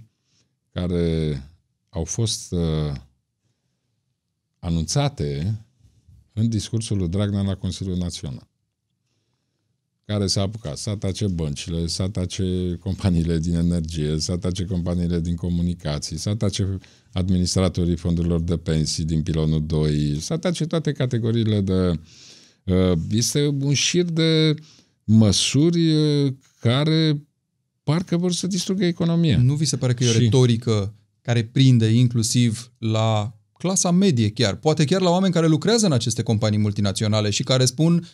care 0.72 1.36
au 1.90 2.04
fost 2.04 2.52
uh, 2.52 2.94
anunțate 4.60 5.60
în 6.34 6.50
discursul 6.50 6.98
lui 6.98 7.08
Dragnea 7.08 7.42
la 7.42 7.56
Consiliul 7.56 7.98
Național 7.98 8.51
care 10.12 10.28
s-a 10.28 10.42
apucat 10.42 10.78
să 10.78 10.90
atace 10.90 11.28
băncile, 11.28 11.88
să 11.88 12.02
atace 12.02 12.78
companiile 12.80 13.40
din 13.40 13.56
energie, 13.56 14.16
să 14.20 14.32
atace 14.32 14.66
companiile 14.66 15.20
din 15.20 15.36
comunicații, 15.36 16.18
să 16.18 16.30
atace 16.30 16.78
administratorii 17.14 17.96
fondurilor 17.96 18.42
de 18.42 18.58
pensii 18.58 19.04
din 19.04 19.22
pilonul 19.22 19.66
2, 19.66 20.18
să 20.20 20.34
atace 20.34 20.66
toate 20.66 20.92
categoriile 20.92 21.62
de... 21.62 22.00
uh, 22.64 22.98
Este 23.12 23.48
un 23.48 23.74
șir 23.74 24.04
de 24.04 24.54
măsuri 25.04 25.92
uh, 25.94 26.34
care 26.60 27.22
parcă 27.84 28.18
vor 28.18 28.32
să 28.34 28.48
distrugă 28.48 28.86
economia. 28.86 29.38
Nu 29.38 29.54
vi 29.54 29.66
se 29.66 29.78
pare 29.78 29.94
că 29.94 30.04
e 30.04 30.10
o 30.10 30.12
Și- 30.12 30.20
retorică 30.20 30.94
care 31.22 31.44
prinde 31.44 31.86
inclusiv 31.88 32.72
la 32.78 33.36
clasa 33.58 33.92
medie 33.92 34.30
chiar, 34.30 34.56
poate 34.56 34.86
chiar 34.86 35.02
la 35.02 35.10
oameni 35.10 35.34
care 35.34 35.48
lucrează 35.48 35.86
în 35.86 35.92
aceste 35.92 36.24
companii 36.24 36.58
multinaționale 36.60 37.30
și 37.30 37.44
care 37.44 37.66
spun 37.66 38.08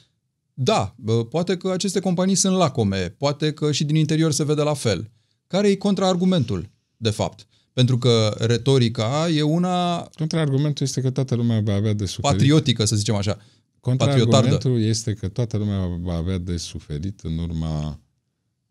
da, 0.60 0.96
bă, 0.98 1.26
poate 1.26 1.58
că 1.58 1.72
aceste 1.72 2.00
companii 2.00 2.36
sunt 2.36 2.56
lacome, 2.56 3.10
poate 3.10 3.54
că 3.54 3.72
și 3.72 3.84
din 3.84 3.96
interior 3.96 4.32
se 4.32 4.43
vede 4.43 4.62
la 4.62 4.74
fel. 4.74 5.12
Care 5.48 5.67
e 5.67 5.76
contraargumentul, 5.76 6.70
de 6.98 7.10
fapt? 7.10 7.48
Pentru 7.74 7.98
că 7.98 8.36
retorica 8.38 9.30
e 9.30 9.41
una 9.41 10.10
Contraargumentul 10.15 10.86
este 10.86 11.02
că 11.02 11.10
toată 11.10 11.36
lumea 11.36 11.62
va 11.62 11.74
avea 11.74 11.93
de 11.93 12.06
suferit. 12.06 12.38
patriotică, 12.38 12.86
să 12.86 12.96
zicem 12.96 13.15
așa. 13.15 13.38
Contraargumentul 13.80 14.82
este 14.82 15.13
că 15.13 15.28
toată 15.28 15.58
lumea 15.58 15.86
va 16.02 16.13
avea 16.13 16.38
de 16.38 16.58
suferit 16.58 17.20
în 17.20 17.38
urma 17.38 18.00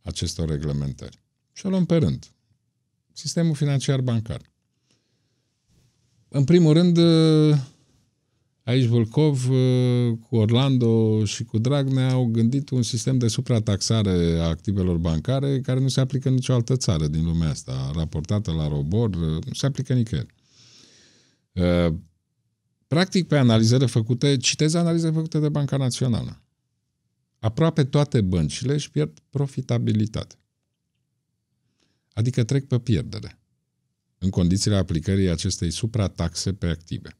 acestor 0.02 0.48
reglementări. 0.48 1.22
Și 1.52 1.66
o 1.66 1.68
luăm 1.68 1.84
pe 1.84 1.96
rând. 1.96 2.26
Sistemul 3.12 3.54
financiar 3.54 4.00
bancar. 4.00 4.40
În 6.28 6.44
primul 6.44 6.72
rând, 6.72 6.98
aici 8.66 8.84
Volcov 8.84 9.46
cu 10.20 10.36
Orlando 10.36 11.24
și 11.24 11.44
cu 11.44 11.58
Dragnea 11.58 12.10
au 12.10 12.24
gândit 12.24 12.70
un 12.70 12.82
sistem 12.82 13.18
de 13.18 13.28
suprataxare 13.28 14.38
a 14.38 14.46
activelor 14.46 14.96
bancare 14.96 15.60
care 15.60 15.80
nu 15.80 15.88
se 15.88 16.00
aplică 16.00 16.28
în 16.28 16.34
nicio 16.34 16.52
altă 16.52 16.76
țară 16.76 17.06
din 17.06 17.24
lumea 17.24 17.48
asta. 17.48 17.90
Raportată 17.94 18.52
la 18.52 18.68
robor, 18.68 19.16
nu 19.16 19.52
se 19.52 19.66
aplică 19.66 19.94
nicăieri. 19.94 20.34
Practic, 22.86 23.28
pe 23.28 23.36
analizele 23.36 23.86
făcute, 23.86 24.36
citez 24.36 24.74
analizele 24.74 25.12
făcute 25.12 25.38
de 25.38 25.48
Banca 25.48 25.76
Națională. 25.76 26.42
aproape 27.38 27.84
toate 27.84 28.20
băncile 28.20 28.72
își 28.72 28.90
pierd 28.90 29.18
profitabilitate. 29.30 30.34
Adică 32.12 32.44
trec 32.44 32.66
pe 32.66 32.78
pierdere 32.78 33.38
în 34.18 34.30
condițiile 34.30 34.76
aplicării 34.76 35.28
acestei 35.28 35.70
suprataxe 35.70 36.52
pe 36.52 36.66
active. 36.66 37.18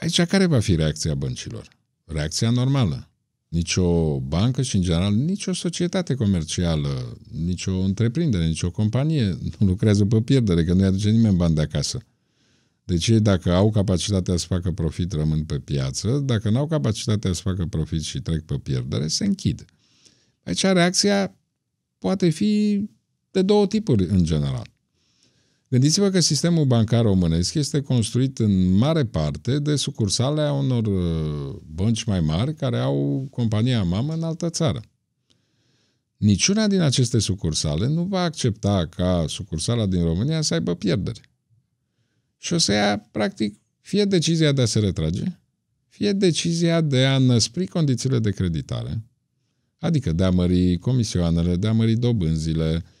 Aici 0.00 0.22
care 0.22 0.46
va 0.46 0.60
fi 0.60 0.74
reacția 0.74 1.14
băncilor? 1.14 1.68
Reacția 2.04 2.50
normală. 2.50 3.10
Nici 3.48 3.76
o 3.76 4.20
bancă 4.20 4.62
și, 4.62 4.76
în 4.76 4.82
general, 4.82 5.14
nici 5.14 5.46
o 5.46 5.52
societate 5.52 6.14
comercială, 6.14 7.18
nici 7.30 7.66
o 7.66 7.78
întreprindere, 7.78 8.46
nici 8.46 8.62
o 8.62 8.70
companie 8.70 9.24
nu 9.58 9.66
lucrează 9.66 10.04
pe 10.04 10.20
pierdere, 10.20 10.64
că 10.64 10.72
nu-i 10.72 10.84
aduce 10.84 11.10
nimeni 11.10 11.36
bani 11.36 11.54
de 11.54 11.60
acasă. 11.60 12.00
Deci 12.84 13.08
ei, 13.08 13.20
dacă 13.20 13.52
au 13.52 13.70
capacitatea 13.70 14.36
să 14.36 14.46
facă 14.46 14.70
profit, 14.70 15.12
rămân 15.12 15.44
pe 15.44 15.58
piață, 15.58 16.18
dacă 16.18 16.50
nu 16.50 16.58
au 16.58 16.66
capacitatea 16.66 17.32
să 17.32 17.40
facă 17.44 17.66
profit 17.66 18.02
și 18.02 18.20
trec 18.20 18.40
pe 18.40 18.54
pierdere, 18.54 19.08
se 19.08 19.24
închid. 19.24 19.64
Aici 20.42 20.62
reacția 20.62 21.34
poate 21.98 22.28
fi 22.28 22.84
de 23.30 23.42
două 23.42 23.66
tipuri 23.66 24.04
în 24.04 24.24
general. 24.24 24.66
Gândiți-vă 25.70 26.10
că 26.10 26.20
sistemul 26.20 26.64
bancar 26.64 27.02
românesc 27.02 27.54
este 27.54 27.80
construit 27.80 28.38
în 28.38 28.72
mare 28.72 29.04
parte 29.04 29.58
de 29.58 29.76
sucursale 29.76 30.40
a 30.40 30.52
unor 30.52 30.86
uh, 30.86 31.60
bănci 31.66 32.04
mai 32.04 32.20
mari 32.20 32.54
care 32.54 32.78
au 32.78 33.28
compania 33.30 33.82
mamă 33.82 34.12
în 34.12 34.22
altă 34.22 34.50
țară. 34.50 34.82
Niciuna 36.16 36.66
din 36.66 36.80
aceste 36.80 37.18
sucursale 37.18 37.88
nu 37.88 38.02
va 38.02 38.20
accepta 38.20 38.86
ca 38.86 39.24
sucursala 39.28 39.86
din 39.86 40.02
România 40.02 40.42
să 40.42 40.54
aibă 40.54 40.74
pierdere. 40.74 41.20
Și 42.36 42.52
o 42.52 42.58
să 42.58 42.72
ia, 42.72 42.98
practic, 42.98 43.60
fie 43.80 44.04
decizia 44.04 44.52
de 44.52 44.62
a 44.62 44.66
se 44.66 44.78
retrage, 44.78 45.24
fie 45.88 46.12
decizia 46.12 46.80
de 46.80 47.04
a 47.04 47.18
năspri 47.18 47.66
condițiile 47.66 48.18
de 48.18 48.30
creditare, 48.30 49.04
adică 49.78 50.12
de 50.12 50.24
a 50.24 50.30
mări 50.30 50.78
comisioanele, 50.78 51.56
de 51.56 51.66
a 51.66 51.72
mări 51.72 51.94
dobânzile, 51.94 52.84
Uh, 52.84 52.98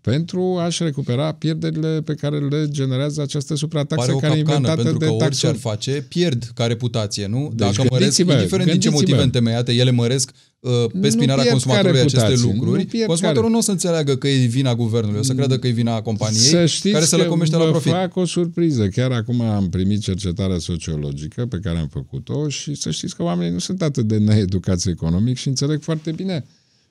pentru 0.00 0.56
a-și 0.58 0.82
recupera 0.82 1.32
pierderile 1.32 2.00
pe 2.02 2.14
care 2.14 2.38
le 2.38 2.68
generează 2.68 3.22
această 3.22 3.54
suprataxă 3.54 4.06
Pare 4.06 4.12
o 4.12 4.18
care 4.18 4.34
capcană, 4.34 4.56
inventată 4.56 4.82
pentru 4.82 4.98
de 4.98 5.04
că 5.04 5.10
orice 5.10 5.24
taxul. 5.24 5.48
ar 5.48 5.54
face, 5.54 6.06
pierd 6.08 6.50
ca 6.54 6.66
reputație, 6.66 7.26
nu? 7.26 7.52
Deci 7.54 7.76
Dacă 7.76 7.88
măresc, 7.90 8.18
indiferent 8.18 8.70
din 8.70 8.80
ce 8.80 8.90
motive 8.90 9.22
întemeiate, 9.22 9.72
ele 9.72 9.90
măresc 9.90 10.30
uh, 10.60 10.70
pe 11.00 11.08
spinarea 11.08 11.50
consumatorului 11.50 12.00
aceste 12.00 12.34
lucruri, 12.42 13.04
consumatorul 13.06 13.50
nu 13.50 13.58
o 13.58 13.60
să 13.60 13.70
înțeleagă 13.70 14.16
că 14.16 14.28
e 14.28 14.46
vina 14.46 14.74
guvernului, 14.74 15.18
o 15.18 15.22
să 15.22 15.34
creadă 15.34 15.58
că 15.58 15.66
e 15.66 15.70
vina 15.70 16.02
companiei 16.02 16.68
să 16.68 16.88
care 16.92 17.04
se 17.04 17.16
lăcomește 17.16 17.56
la 17.56 17.64
profit. 17.64 17.92
Să 17.92 17.98
fac 17.98 18.16
o 18.16 18.24
surpriză. 18.24 18.88
Chiar 18.88 19.12
acum 19.12 19.40
am 19.40 19.68
primit 19.68 20.00
cercetarea 20.00 20.58
sociologică 20.58 21.46
pe 21.46 21.58
care 21.62 21.78
am 21.78 21.88
făcut-o 21.88 22.48
și 22.48 22.74
să 22.74 22.90
știți 22.90 23.16
că 23.16 23.22
oamenii 23.22 23.52
nu 23.52 23.58
sunt 23.58 23.82
atât 23.82 24.06
de 24.06 24.18
needucați 24.18 24.88
economic 24.88 25.36
și 25.36 25.48
înțeleg 25.48 25.82
foarte 25.82 26.12
bine 26.12 26.44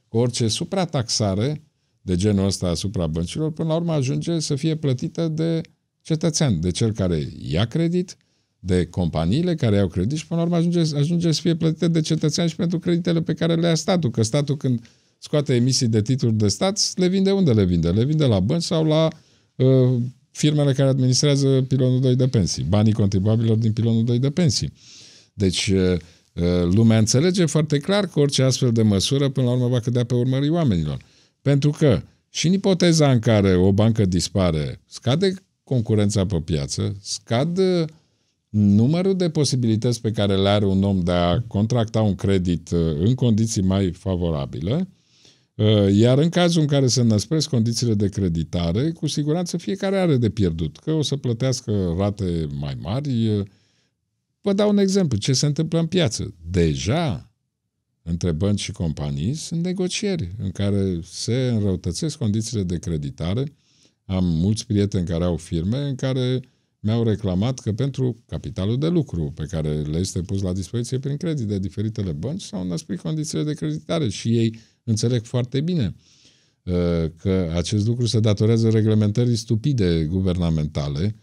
că 0.09 0.17
orice 0.17 0.47
suprataxare 0.47 1.61
de 2.05 2.15
genul 2.15 2.45
ăsta 2.45 2.67
asupra 2.67 3.07
băncilor, 3.07 3.51
până 3.51 3.67
la 3.67 3.75
urmă 3.75 3.91
ajunge 3.91 4.39
să 4.39 4.55
fie 4.55 4.75
plătită 4.75 5.27
de 5.27 5.61
cetățean, 6.01 6.59
de 6.59 6.71
cel 6.71 6.91
care 6.91 7.29
ia 7.37 7.65
credit, 7.65 8.17
de 8.59 8.85
companiile 8.85 9.55
care 9.55 9.75
iau 9.75 9.87
credit 9.87 10.17
și 10.17 10.27
până 10.27 10.39
la 10.39 10.45
urmă 10.45 10.57
ajunge, 10.57 10.79
ajunge 10.79 11.31
să 11.31 11.41
fie 11.41 11.55
plătită 11.55 11.87
de 11.87 12.01
cetățean 12.01 12.47
și 12.47 12.55
pentru 12.55 12.79
creditele 12.79 13.21
pe 13.21 13.33
care 13.33 13.55
le 13.55 13.67
ia 13.67 13.75
statul. 13.75 14.11
Că 14.11 14.23
statul 14.23 14.57
când 14.57 14.85
scoate 15.17 15.55
emisii 15.55 15.87
de 15.87 16.01
titluri 16.01 16.33
de 16.33 16.47
stat, 16.47 16.91
le 16.95 17.07
vinde 17.07 17.31
unde 17.31 17.51
le 17.51 17.65
vinde? 17.65 17.89
Le 17.89 18.05
vinde 18.05 18.25
la 18.25 18.39
bănci 18.39 18.63
sau 18.63 18.85
la 18.85 19.07
uh, 19.55 20.01
firmele 20.31 20.73
care 20.73 20.89
administrează 20.89 21.65
pilonul 21.67 21.99
2 21.99 22.15
de 22.15 22.27
pensii, 22.27 22.63
banii 22.63 22.93
contribuabilor 22.93 23.57
din 23.57 23.73
pilonul 23.73 24.03
2 24.03 24.19
de 24.19 24.29
pensii. 24.29 24.73
Deci 25.33 25.67
uh, 25.67 25.97
uh, 26.33 26.73
lumea 26.73 26.97
înțelege 26.97 27.45
foarte 27.45 27.77
clar 27.77 28.07
că 28.07 28.19
orice 28.19 28.43
astfel 28.43 28.71
de 28.71 28.81
măsură 28.81 29.29
până 29.29 29.45
la 29.45 29.51
urmă 29.51 29.67
va 29.67 29.79
cădea 29.79 30.03
pe 30.03 30.15
urmării 30.15 30.49
oamenilor. 30.49 30.97
Pentru 31.43 31.69
că 31.69 32.01
și 32.29 32.47
în 32.47 32.53
ipoteza 32.53 33.11
în 33.11 33.19
care 33.19 33.55
o 33.55 33.71
bancă 33.71 34.05
dispare, 34.05 34.81
scade 34.85 35.33
concurența 35.63 36.25
pe 36.25 36.39
piață, 36.39 36.95
scad 37.01 37.57
uh, 37.57 37.83
numărul 38.49 39.15
de 39.15 39.29
posibilități 39.29 40.01
pe 40.01 40.11
care 40.11 40.35
le 40.35 40.49
are 40.49 40.65
un 40.65 40.83
om 40.83 40.99
de 40.99 41.11
a 41.11 41.41
contracta 41.41 42.01
un 42.01 42.15
credit 42.15 42.71
uh, 42.71 42.79
în 42.99 43.15
condiții 43.15 43.61
mai 43.61 43.91
favorabile, 43.91 44.87
uh, 45.55 45.87
iar 45.91 46.17
în 46.17 46.29
cazul 46.29 46.61
în 46.61 46.67
care 46.67 46.87
se 46.87 47.01
năspresc 47.01 47.49
condițiile 47.49 47.93
de 47.93 48.09
creditare, 48.09 48.91
cu 48.91 49.07
siguranță 49.07 49.57
fiecare 49.57 49.97
are 49.97 50.17
de 50.17 50.29
pierdut, 50.29 50.77
că 50.77 50.91
o 50.91 51.01
să 51.01 51.15
plătească 51.15 51.95
rate 51.97 52.47
mai 52.59 52.77
mari. 52.81 53.45
Vă 54.41 54.53
dau 54.53 54.69
un 54.69 54.77
exemplu. 54.77 55.17
Ce 55.17 55.33
se 55.33 55.45
întâmplă 55.45 55.79
în 55.79 55.87
piață? 55.87 56.33
Deja 56.49 57.32
între 58.03 58.31
bănci 58.31 58.59
și 58.59 58.71
companii 58.71 59.33
sunt 59.33 59.63
negocieri 59.63 60.35
în 60.37 60.51
care 60.51 60.99
se 61.03 61.49
înrăutățesc 61.53 62.17
condițiile 62.17 62.63
de 62.63 62.79
creditare. 62.79 63.53
Am 64.05 64.25
mulți 64.25 64.65
prieteni 64.65 65.07
care 65.07 65.23
au 65.23 65.37
firme 65.37 65.77
în 65.77 65.95
care 65.95 66.39
mi-au 66.79 67.03
reclamat 67.03 67.59
că 67.59 67.71
pentru 67.71 68.23
capitalul 68.25 68.77
de 68.77 68.87
lucru 68.87 69.31
pe 69.35 69.45
care 69.49 69.81
le 69.81 69.97
este 69.97 70.21
pus 70.21 70.41
la 70.41 70.53
dispoziție 70.53 70.99
prin 70.99 71.17
credit 71.17 71.47
de 71.47 71.59
diferitele 71.59 72.11
bănci 72.11 72.41
s-au 72.41 72.67
năsprit 72.67 72.99
condițiile 72.99 73.43
de 73.43 73.53
creditare 73.53 74.09
și 74.09 74.37
ei 74.37 74.59
înțeleg 74.83 75.23
foarte 75.23 75.61
bine 75.61 75.95
uh, 76.63 76.73
că 77.17 77.51
acest 77.55 77.87
lucru 77.87 78.05
se 78.05 78.19
datorează 78.19 78.69
reglementării 78.69 79.35
stupide 79.35 80.05
guvernamentale 80.05 81.15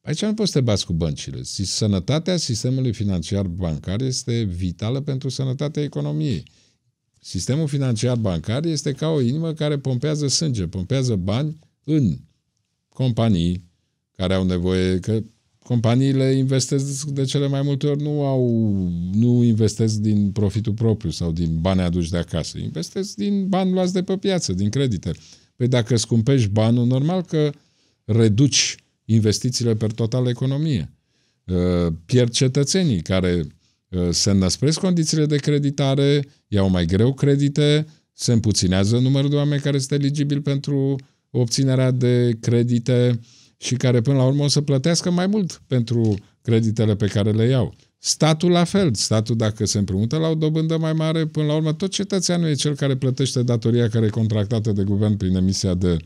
Aici 0.00 0.22
nu 0.22 0.34
poți 0.34 0.50
să 0.52 0.58
te 0.58 0.64
bați 0.64 0.86
cu 0.86 0.92
băncile. 0.92 1.42
Sănătatea 1.42 2.36
sistemului 2.36 2.92
financiar 2.92 3.46
bancar 3.46 4.00
este 4.00 4.42
vitală 4.42 5.00
pentru 5.00 5.28
sănătatea 5.28 5.82
economiei. 5.82 6.42
Sistemul 7.20 7.68
financiar 7.68 8.16
bancar 8.16 8.64
este 8.64 8.92
ca 8.92 9.08
o 9.08 9.20
inimă 9.20 9.52
care 9.52 9.78
pompează 9.78 10.26
sânge, 10.26 10.66
pompează 10.66 11.16
bani 11.16 11.58
în 11.84 12.18
companii 12.88 13.68
care 14.16 14.34
au 14.34 14.44
nevoie, 14.44 14.98
că 14.98 15.22
companiile 15.58 16.32
investesc 16.32 17.04
de 17.04 17.24
cele 17.24 17.46
mai 17.46 17.62
multe 17.62 17.86
ori 17.86 18.02
nu 18.02 18.24
au, 18.24 18.48
nu 19.12 19.42
investesc 19.42 19.94
din 19.94 20.30
profitul 20.30 20.72
propriu 20.72 21.10
sau 21.10 21.32
din 21.32 21.60
bani 21.60 21.80
aduși 21.80 22.10
de 22.10 22.16
acasă. 22.16 22.58
Investesc 22.58 23.14
din 23.14 23.48
bani 23.48 23.72
luați 23.72 23.92
de 23.92 24.02
pe 24.02 24.16
piață, 24.16 24.52
din 24.52 24.70
credite. 24.70 25.12
Păi 25.56 25.68
dacă 25.68 25.96
scumpești 25.96 26.48
banul, 26.48 26.86
normal 26.86 27.22
că 27.22 27.52
reduci 28.04 28.76
investițiile 29.14 29.74
per 29.74 29.92
total 29.92 30.26
economie. 30.26 30.92
Uh, 31.44 31.92
pierd 32.04 32.30
cetățenii 32.30 33.00
care 33.00 33.42
uh, 33.88 34.08
se 34.10 34.30
înăspresc 34.30 34.80
condițiile 34.80 35.26
de 35.26 35.36
creditare, 35.36 36.26
iau 36.48 36.68
mai 36.68 36.86
greu 36.86 37.14
credite, 37.14 37.86
se 38.12 38.32
împuținează 38.32 38.98
numărul 38.98 39.30
de 39.30 39.36
oameni 39.36 39.60
care 39.60 39.78
sunt 39.78 40.00
eligibili 40.00 40.40
pentru 40.40 40.96
obținerea 41.30 41.90
de 41.90 42.36
credite 42.40 43.20
și 43.56 43.74
care 43.74 44.00
până 44.00 44.16
la 44.16 44.24
urmă 44.24 44.44
o 44.44 44.48
să 44.48 44.60
plătească 44.60 45.10
mai 45.10 45.26
mult 45.26 45.62
pentru 45.66 46.18
creditele 46.42 46.96
pe 46.96 47.06
care 47.06 47.30
le 47.30 47.44
iau. 47.44 47.74
Statul 47.98 48.50
la 48.50 48.64
fel. 48.64 48.94
Statul 48.94 49.36
dacă 49.36 49.66
se 49.66 49.78
împrumută 49.78 50.16
la 50.16 50.28
o 50.28 50.34
dobândă 50.34 50.78
mai 50.78 50.92
mare, 50.92 51.26
până 51.26 51.46
la 51.46 51.54
urmă 51.54 51.72
tot 51.72 51.90
cetățeanul 51.90 52.48
e 52.48 52.54
cel 52.54 52.74
care 52.74 52.96
plătește 52.96 53.42
datoria 53.42 53.88
care 53.88 54.06
e 54.06 54.10
contractată 54.10 54.72
de 54.72 54.82
guvern 54.82 55.16
prin 55.16 55.36
emisia 55.36 55.74
de 55.74 55.96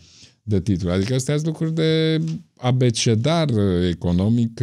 de 0.46 0.60
titlu. 0.60 0.90
Adică 0.90 1.14
astea 1.14 1.34
sunt 1.34 1.46
lucruri 1.46 1.74
de 1.74 2.20
abecedar 2.56 3.48
economic 3.88 4.60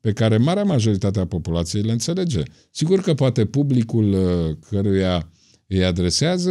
pe 0.00 0.12
care 0.12 0.36
marea 0.36 0.64
majoritate 0.64 1.20
a 1.20 1.26
populației 1.26 1.82
le 1.82 1.92
înțelege. 1.92 2.42
Sigur 2.70 3.00
că 3.00 3.14
poate 3.14 3.44
publicul 3.44 4.12
uh, 4.12 4.56
căruia 4.68 5.30
îi 5.66 5.84
adresează 5.84 6.50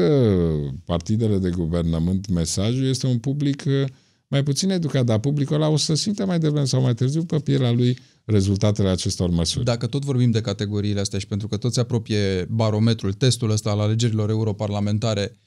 partidele 0.85 1.37
de 1.37 1.49
guvernământ 1.49 2.29
mesajul 2.29 2.85
este 2.85 3.07
un 3.07 3.17
public 3.17 3.63
uh, 3.67 3.85
mai 4.27 4.43
puțin 4.43 4.69
educat, 4.69 5.05
dar 5.05 5.19
publicul 5.19 5.55
ăla 5.55 5.67
o 5.67 5.77
să 5.77 5.95
simte 5.95 6.23
mai 6.23 6.39
devreme 6.39 6.65
sau 6.65 6.81
mai 6.81 6.93
târziu 6.93 7.23
pe 7.23 7.39
pielea 7.39 7.71
lui 7.71 7.97
rezultatele 8.25 8.89
acestor 8.89 9.29
măsuri. 9.29 9.65
Dacă 9.65 9.87
tot 9.87 10.05
vorbim 10.05 10.31
de 10.31 10.41
categoriile 10.41 10.99
astea 10.99 11.19
și 11.19 11.27
pentru 11.27 11.47
că 11.47 11.57
tot 11.57 11.73
se 11.73 11.79
apropie 11.79 12.47
barometrul, 12.49 13.13
testul 13.13 13.49
ăsta 13.49 13.69
al 13.69 13.79
alegerilor 13.79 14.29
europarlamentare, 14.29 15.37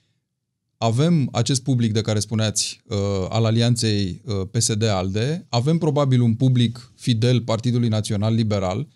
avem 0.82 1.28
acest 1.32 1.62
public 1.62 1.92
de 1.92 2.00
care 2.00 2.18
spuneați 2.18 2.80
uh, 2.84 2.96
al 3.28 3.44
alianței 3.44 4.22
uh, 4.24 4.34
PSD-ALDE, 4.50 5.46
avem 5.48 5.78
probabil 5.78 6.20
un 6.20 6.34
public 6.34 6.92
fidel 6.96 7.40
Partidului 7.40 7.88
Național 7.88 8.34
Liberal, 8.34 8.88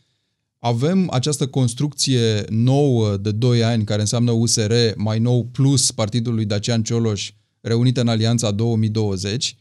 avem 0.58 1.08
această 1.10 1.46
construcție 1.46 2.44
nouă 2.48 3.16
de 3.16 3.30
2 3.30 3.64
ani 3.64 3.84
care 3.84 4.00
înseamnă 4.00 4.30
USR, 4.30 4.72
mai 4.96 5.18
nou 5.18 5.44
plus 5.44 5.90
Partidul 5.90 6.34
lui 6.34 6.44
Dacian 6.44 6.82
Cioloș, 6.82 7.32
reunită 7.60 8.00
în 8.00 8.08
Alianța 8.08 8.50
2020. 8.50 9.56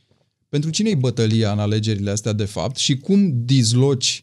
Pentru 0.49 0.69
cine 0.69 0.89
e 0.89 0.95
bătălia 0.95 1.51
în 1.51 1.59
alegerile 1.59 2.11
astea 2.11 2.33
de 2.33 2.45
fapt 2.45 2.75
și 2.75 2.97
cum 2.97 3.45
dizloci 3.45 4.22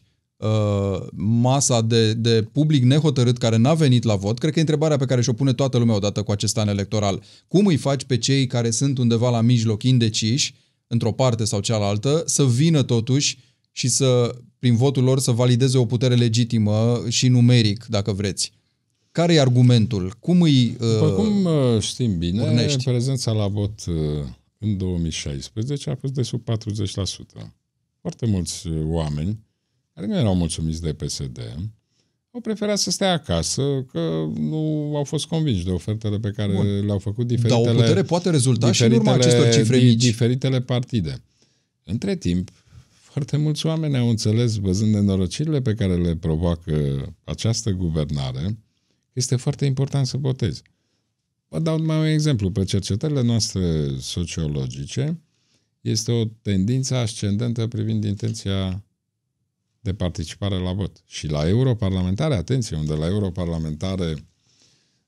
masa 1.15 1.81
de, 1.81 2.13
de 2.13 2.47
public 2.51 2.83
nehotărât 2.83 3.37
care 3.37 3.57
n-a 3.57 3.73
venit 3.73 4.03
la 4.03 4.15
vot, 4.15 4.37
cred 4.37 4.51
că 4.51 4.57
e 4.57 4.61
întrebarea 4.61 4.97
pe 4.97 5.05
care 5.05 5.21
și-o 5.21 5.33
pune 5.33 5.53
toată 5.53 5.77
lumea 5.77 5.95
odată 5.95 6.23
cu 6.23 6.31
acest 6.31 6.57
an 6.57 6.67
electoral. 6.67 7.23
Cum 7.47 7.65
îi 7.65 7.77
faci 7.77 8.03
pe 8.03 8.17
cei 8.17 8.47
care 8.47 8.69
sunt 8.69 8.97
undeva 8.97 9.29
la 9.29 9.41
mijloc 9.41 9.83
indeciși, 9.83 10.53
într-o 10.87 11.11
parte 11.11 11.45
sau 11.45 11.59
cealaltă, 11.59 12.23
să 12.25 12.45
vină 12.45 12.83
totuși 12.83 13.37
și 13.71 13.87
să, 13.87 14.35
prin 14.59 14.75
votul 14.75 15.03
lor, 15.03 15.19
să 15.19 15.31
valideze 15.31 15.77
o 15.77 15.85
putere 15.85 16.15
legitimă 16.15 17.03
și 17.07 17.27
numeric, 17.27 17.85
dacă 17.89 18.11
vreți? 18.11 18.51
Care 19.11 19.33
e 19.33 19.39
argumentul? 19.39 20.13
Cum 20.19 20.41
îi 20.41 20.69
După 20.69 21.09
cum 21.09 21.45
uh, 21.45 21.81
știm 21.81 22.17
bine, 22.17 22.41
urnești? 22.41 22.83
prezența 22.83 23.31
la 23.31 23.47
vot 23.47 23.85
uh, 23.87 23.95
în 24.57 24.77
2016 24.77 25.89
a 25.89 25.95
fost 25.95 26.13
de 26.13 26.21
sub 26.21 26.43
40%. 26.49 26.53
Foarte 28.01 28.25
mulți 28.25 28.67
uh, 28.67 28.81
oameni 28.85 29.39
care 29.93 30.07
nu 30.07 30.17
erau 30.17 30.35
mulțumiți 30.35 30.81
de 30.81 30.93
PSD 30.93 31.39
au 32.31 32.39
preferat 32.39 32.77
să 32.77 32.91
stea 32.91 33.11
acasă, 33.11 33.85
că 33.91 34.29
nu 34.33 34.93
au 34.95 35.03
fost 35.03 35.25
convinși 35.25 35.63
de 35.63 35.71
ofertele 35.71 36.19
pe 36.19 36.31
care 36.31 36.53
Bun. 36.53 36.85
le-au 36.85 36.99
făcut 36.99 37.27
diferitele... 37.27 37.63
Dar 37.63 37.75
o 37.75 37.77
putere 37.77 38.03
poate 38.03 38.29
rezulta 38.29 38.71
și 38.71 38.83
în 38.83 38.91
urma 38.91 39.13
acestor 39.13 39.49
cifre 39.49 39.79
di- 39.79 39.83
mici. 39.83 40.01
diferitele 40.01 40.61
partide. 40.61 41.23
Între 41.83 42.15
timp, 42.15 42.49
foarte 42.87 43.37
mulți 43.37 43.65
oameni 43.65 43.97
au 43.97 44.09
înțeles, 44.09 44.55
văzând 44.55 44.93
nenorocirile 44.93 45.61
pe 45.61 45.73
care 45.73 45.95
le 45.95 46.15
provoacă 46.15 47.05
această 47.23 47.69
guvernare, 47.69 48.43
că 48.43 49.13
este 49.13 49.35
foarte 49.35 49.65
important 49.65 50.07
să 50.07 50.17
votezi. 50.17 50.61
Vă 51.47 51.59
dau 51.59 51.81
mai 51.81 51.97
un 51.97 52.05
exemplu. 52.05 52.51
Pe 52.51 52.63
cercetările 52.63 53.21
noastre 53.21 53.87
sociologice 53.99 55.21
este 55.81 56.11
o 56.11 56.25
tendință 56.41 56.95
ascendentă 56.95 57.67
privind 57.67 58.03
intenția 58.03 58.83
de 59.81 59.93
participare 59.93 60.59
la 60.59 60.73
vot. 60.73 61.03
Și 61.05 61.27
la 61.27 61.47
europarlamentare, 61.47 62.35
atenție, 62.35 62.77
unde 62.77 62.93
la 62.93 63.07
europarlamentare 63.07 64.15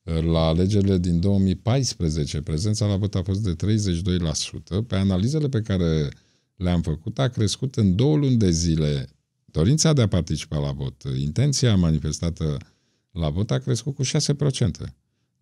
la 0.03 0.39
alegerile 0.39 0.97
din 0.97 1.19
2014 1.19 2.41
prezența 2.41 2.85
la 2.85 2.95
vot 2.95 3.15
a 3.15 3.21
fost 3.21 3.43
de 3.43 3.55
32%, 3.55 4.87
pe 4.87 4.95
analizele 4.95 5.49
pe 5.49 5.61
care 5.61 6.09
le-am 6.55 6.81
făcut 6.81 7.19
a 7.19 7.27
crescut 7.27 7.75
în 7.75 7.95
două 7.95 8.17
luni 8.17 8.35
de 8.35 8.51
zile. 8.51 9.07
Dorința 9.45 9.93
de 9.93 10.01
a 10.01 10.07
participa 10.07 10.57
la 10.57 10.71
vot, 10.71 11.03
intenția 11.19 11.75
manifestată 11.75 12.57
la 13.11 13.29
vot 13.29 13.51
a 13.51 13.57
crescut 13.57 13.95
cu 13.95 14.03
6%, 14.03 14.07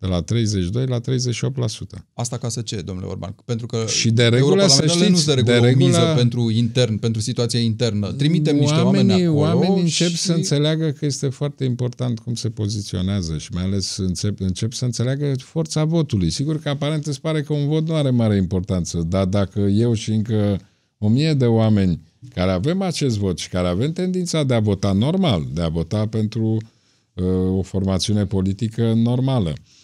de 0.02 0.08
la 0.08 0.20
32 0.20 0.86
la 0.86 1.00
38%. 1.00 2.04
Asta 2.14 2.38
ca 2.38 2.48
să 2.48 2.60
ce, 2.60 2.80
domnule 2.80 3.06
Orban? 3.06 3.34
Pentru 3.44 3.66
că 3.66 3.84
Și 3.86 4.10
de 4.10 4.22
regulă, 4.22 4.38
să 4.38 4.82
europarlamentarele 4.82 5.04
știți, 5.04 5.10
nu 5.10 5.16
se 5.16 5.34
regulă 5.34 5.54
de 5.54 5.60
o 5.60 5.64
regulă- 5.64 5.86
miză 5.86 6.12
pentru 6.16 6.50
intern, 6.50 6.96
pentru 6.96 7.20
situația 7.20 7.60
internă. 7.60 8.12
Trimitem 8.12 8.56
niște 8.56 8.80
oameni 8.80 9.12
acolo 9.12 9.38
Oamenii 9.38 9.82
încep 9.82 10.08
și... 10.08 10.16
să 10.16 10.32
înțeleagă 10.32 10.90
că 10.90 11.04
este 11.04 11.28
foarte 11.28 11.64
important 11.64 12.18
cum 12.18 12.34
se 12.34 12.48
poziționează 12.50 13.38
și 13.38 13.48
mai 13.52 13.62
ales 13.62 13.96
încep, 13.96 14.40
încep 14.40 14.72
să 14.72 14.84
înțeleagă 14.84 15.32
forța 15.38 15.84
votului. 15.84 16.30
Sigur 16.30 16.58
că 16.60 16.68
aparent 16.68 17.06
îți 17.06 17.20
pare 17.20 17.42
că 17.42 17.52
un 17.52 17.66
vot 17.66 17.88
nu 17.88 17.94
are 17.94 18.10
mare 18.10 18.36
importanță, 18.36 19.06
dar 19.08 19.24
dacă 19.24 19.60
eu 19.60 19.92
și 19.94 20.10
încă 20.10 20.60
o 20.98 21.08
mie 21.08 21.34
de 21.34 21.46
oameni 21.46 22.00
care 22.34 22.50
avem 22.50 22.82
acest 22.82 23.18
vot 23.18 23.38
și 23.38 23.48
care 23.48 23.68
avem 23.68 23.92
tendința 23.92 24.44
de 24.44 24.54
a 24.54 24.60
vota 24.60 24.92
normal, 24.92 25.46
de 25.54 25.62
a 25.62 25.68
vota 25.68 26.06
pentru 26.06 26.56
uh, 27.14 27.24
o 27.58 27.62
formațiune 27.62 28.26
politică 28.26 28.92
normală, 28.92 29.50
uh, 29.50 29.80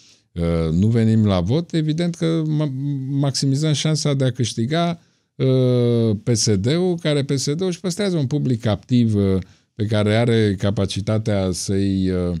nu 0.71 0.87
venim 0.87 1.25
la 1.25 1.39
vot, 1.39 1.73
evident 1.73 2.15
că 2.15 2.43
ma- 2.43 2.73
maximizăm 3.09 3.73
șansa 3.73 4.13
de 4.13 4.23
a 4.23 4.31
câștiga 4.31 4.99
uh, 5.35 6.17
PSD-ul, 6.23 6.97
care 7.01 7.23
PSD-ul 7.23 7.67
își 7.67 7.79
păstrează 7.79 8.17
un 8.17 8.27
public 8.27 8.65
activ 8.65 9.15
uh, 9.15 9.37
pe 9.75 9.85
care 9.85 10.15
are 10.15 10.55
capacitatea 10.57 11.51
să-i, 11.51 12.09
uh, 12.09 12.35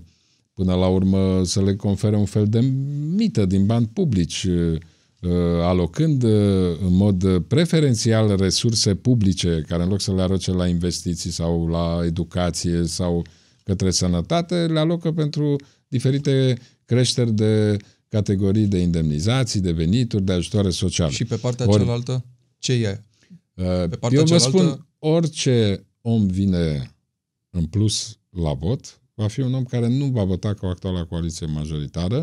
până 0.53 0.73
la 0.73 0.87
urmă, 0.87 1.41
să 1.43 1.61
le 1.63 1.75
confere 1.75 2.15
un 2.15 2.25
fel 2.25 2.45
de 2.47 2.59
mită 3.15 3.45
din 3.45 3.65
bani 3.65 3.89
publici, 3.93 4.43
uh, 4.43 4.77
uh, 5.21 5.31
alocând 5.61 6.23
uh, 6.23 6.31
în 6.85 6.95
mod 6.95 7.39
preferențial 7.47 8.35
resurse 8.35 8.95
publice, 8.95 9.63
care 9.67 9.83
în 9.83 9.89
loc 9.89 10.01
să 10.01 10.13
le 10.13 10.21
aroce 10.21 10.51
la 10.51 10.67
investiții 10.67 11.31
sau 11.31 11.67
la 11.67 11.99
educație 12.05 12.83
sau 12.83 13.25
către 13.63 13.91
sănătate, 13.91 14.55
le 14.55 14.79
alocă 14.79 15.11
pentru 15.11 15.55
diferite 15.87 16.57
creșteri 16.89 17.31
de 17.33 17.77
categorii 18.07 18.67
de 18.67 18.77
indemnizații, 18.77 19.59
de 19.59 19.71
venituri, 19.71 20.23
de 20.23 20.31
ajutoare 20.31 20.69
sociale. 20.69 21.11
Și 21.11 21.25
pe 21.25 21.35
partea 21.35 21.65
Ori- 21.67 21.77
cealaltă, 21.77 22.25
ce 22.57 22.73
e? 22.73 23.03
Uh, 23.53 23.65
partea 23.65 24.09
Eu 24.11 24.23
vă 24.23 24.37
cealaltă- 24.37 24.57
spun, 24.57 24.87
orice 24.99 25.85
om 26.01 26.27
vine 26.27 26.95
în 27.49 27.65
plus 27.65 28.17
la 28.29 28.53
vot, 28.53 29.01
va 29.13 29.27
fi 29.27 29.39
un 29.39 29.53
om 29.53 29.63
care 29.63 29.87
nu 29.87 30.05
va 30.05 30.23
vota 30.23 30.53
cu 30.53 30.65
actuala 30.65 31.05
coaliție 31.05 31.45
majoritară 31.45 32.21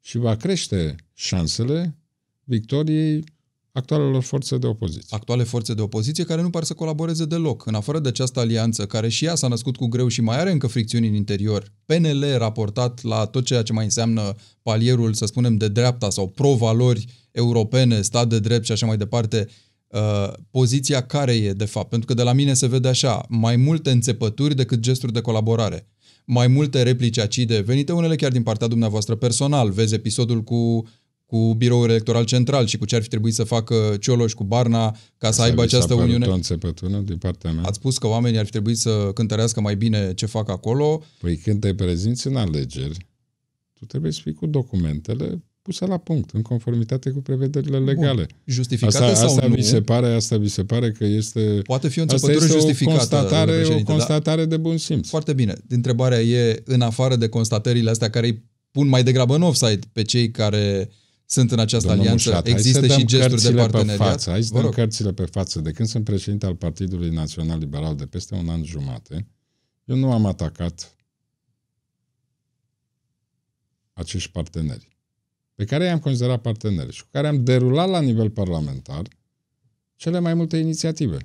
și 0.00 0.18
va 0.18 0.36
crește 0.36 0.94
șansele 1.12 1.96
victoriei 2.44 3.24
actualelor 3.76 4.22
forțe 4.22 4.58
de 4.58 4.66
opoziție. 4.66 5.16
Actuale 5.16 5.42
forțe 5.42 5.74
de 5.74 5.80
opoziție 5.80 6.24
care 6.24 6.42
nu 6.42 6.50
par 6.50 6.64
să 6.64 6.74
colaboreze 6.74 7.24
deloc. 7.24 7.66
În 7.66 7.74
afară 7.74 7.98
de 7.98 8.08
această 8.08 8.40
alianță, 8.40 8.86
care 8.86 9.08
și 9.08 9.24
ea 9.24 9.34
s-a 9.34 9.48
născut 9.48 9.76
cu 9.76 9.86
greu 9.86 10.08
și 10.08 10.20
mai 10.20 10.38
are 10.38 10.50
încă 10.50 10.66
fricțiuni 10.66 11.08
în 11.08 11.14
interior, 11.14 11.72
PNL 11.86 12.24
raportat 12.36 13.02
la 13.02 13.24
tot 13.24 13.44
ceea 13.44 13.62
ce 13.62 13.72
mai 13.72 13.84
înseamnă 13.84 14.34
palierul, 14.62 15.14
să 15.14 15.26
spunem, 15.26 15.56
de 15.56 15.68
dreapta 15.68 16.10
sau 16.10 16.28
pro-valori 16.28 17.04
europene, 17.30 18.02
stat 18.02 18.28
de 18.28 18.38
drept 18.38 18.64
și 18.64 18.72
așa 18.72 18.86
mai 18.86 18.96
departe, 18.96 19.48
uh, 19.86 20.32
poziția 20.50 21.06
care 21.06 21.32
e, 21.32 21.52
de 21.52 21.64
fapt? 21.64 21.88
Pentru 21.88 22.06
că 22.06 22.14
de 22.14 22.22
la 22.22 22.32
mine 22.32 22.54
se 22.54 22.66
vede 22.66 22.88
așa, 22.88 23.24
mai 23.28 23.56
multe 23.56 23.90
înțepături 23.90 24.54
decât 24.54 24.78
gesturi 24.78 25.12
de 25.12 25.20
colaborare. 25.20 25.88
Mai 26.24 26.46
multe 26.46 26.82
replici 26.82 27.18
acide, 27.18 27.60
venite 27.60 27.92
unele 27.92 28.16
chiar 28.16 28.32
din 28.32 28.42
partea 28.42 28.66
dumneavoastră 28.66 29.14
personal. 29.14 29.70
Vezi 29.70 29.94
episodul 29.94 30.42
cu 30.42 30.84
cu 31.26 31.54
biroul 31.54 31.88
electoral 31.88 32.24
central 32.24 32.66
și 32.66 32.78
cu 32.78 32.84
ce 32.84 32.96
ar 32.96 33.02
fi 33.02 33.08
trebuit 33.08 33.34
să 33.34 33.44
facă 33.44 33.96
Cioloș 34.00 34.32
cu 34.32 34.44
Barna 34.44 34.96
ca 35.18 35.30
să 35.30 35.42
aibă 35.42 35.62
vi 35.62 35.68
s-a 35.68 35.76
această 35.76 35.94
părut 35.94 36.08
uniune. 36.08 36.26
o 36.26 36.34
înțepătură 36.34 36.96
din 36.96 37.16
partea 37.16 37.52
mea? 37.52 37.64
Ați 37.64 37.76
spus 37.76 37.98
că 37.98 38.06
oamenii 38.06 38.38
ar 38.38 38.44
fi 38.44 38.50
trebuit 38.50 38.76
să 38.76 39.10
cântărească 39.14 39.60
mai 39.60 39.76
bine 39.76 40.14
ce 40.14 40.26
fac 40.26 40.50
acolo. 40.50 41.02
Păi 41.20 41.36
când 41.36 41.60
te 41.60 41.74
prezinți 41.74 42.26
în 42.26 42.36
alegeri, 42.36 43.06
tu 43.78 43.84
trebuie 43.84 44.12
să 44.12 44.20
fii 44.22 44.34
cu 44.34 44.46
documentele 44.46 45.42
puse 45.62 45.86
la 45.86 45.96
punct, 45.96 46.30
în 46.30 46.42
conformitate 46.42 47.10
cu 47.10 47.20
prevederile 47.20 47.78
legale. 47.78 48.14
Bun. 48.14 48.26
Justificate 48.44 49.04
Asta, 49.04 49.14
sau 49.14 49.26
asta, 49.26 49.46
nu? 49.46 49.54
vi 49.54 49.62
se 49.62 49.82
pare, 49.82 50.06
asta 50.06 50.36
vi 50.36 50.48
se 50.48 50.64
pare 50.64 50.92
că 50.92 51.04
este... 51.04 51.40
Poate 51.40 51.88
fi 51.88 52.00
o 52.00 52.02
asta 52.02 52.14
înțepătură 52.14 52.44
este 52.44 52.58
justificată, 52.58 52.96
o 52.96 52.98
constatare, 52.98 53.36
domnule 53.36 53.52
o 53.52 53.56
președinte, 53.56 53.92
da? 53.92 53.92
constatare 53.92 54.44
de 54.44 54.56
bun 54.56 54.76
simț. 54.76 55.08
Foarte 55.08 55.32
bine. 55.32 55.54
Întrebarea 55.68 56.20
e, 56.20 56.62
în 56.64 56.80
afară 56.80 57.16
de 57.16 57.28
constatările 57.28 57.90
astea 57.90 58.10
care 58.10 58.26
îi 58.26 58.44
pun 58.70 58.88
mai 58.88 59.02
degrabă 59.02 59.34
în 59.34 59.42
offside 59.42 59.86
pe 59.92 60.02
cei 60.02 60.30
care 60.30 60.90
sunt 61.26 61.50
în 61.50 61.58
această 61.58 61.86
Domnul 61.88 62.04
alianță, 62.04 62.28
Mușat, 62.28 62.46
există 62.46 62.78
hai 62.78 62.88
să 62.88 62.94
și 62.94 63.04
dăm 63.04 63.06
gesturi 63.06 63.42
de 63.42 63.48
cărțile 63.48 63.60
parteneriat? 63.60 63.98
Pe 63.98 64.04
față. 64.04 64.30
Hai 64.30 64.42
să 64.42 64.48
Vă 64.52 64.56
dăm 64.56 64.64
rog. 64.64 64.74
cărțile 64.74 65.12
pe 65.12 65.24
față. 65.24 65.60
De 65.60 65.70
când 65.70 65.88
sunt 65.88 66.04
președinte 66.04 66.46
al 66.46 66.54
Partidului 66.54 67.10
Național 67.10 67.58
Liberal 67.58 67.96
de 67.96 68.06
peste 68.06 68.34
un 68.34 68.48
an 68.48 68.64
jumate, 68.64 69.28
eu 69.84 69.96
nu 69.96 70.12
am 70.12 70.26
atacat 70.26 70.96
acești 73.92 74.30
parteneri, 74.30 74.98
pe 75.54 75.64
care 75.64 75.84
i-am 75.84 75.98
considerat 75.98 76.40
parteneri 76.40 76.92
și 76.92 77.02
cu 77.02 77.08
care 77.12 77.26
am 77.26 77.44
derulat 77.44 77.88
la 77.88 78.00
nivel 78.00 78.30
parlamentar 78.30 79.08
cele 79.96 80.18
mai 80.18 80.34
multe 80.34 80.56
inițiative. 80.56 81.16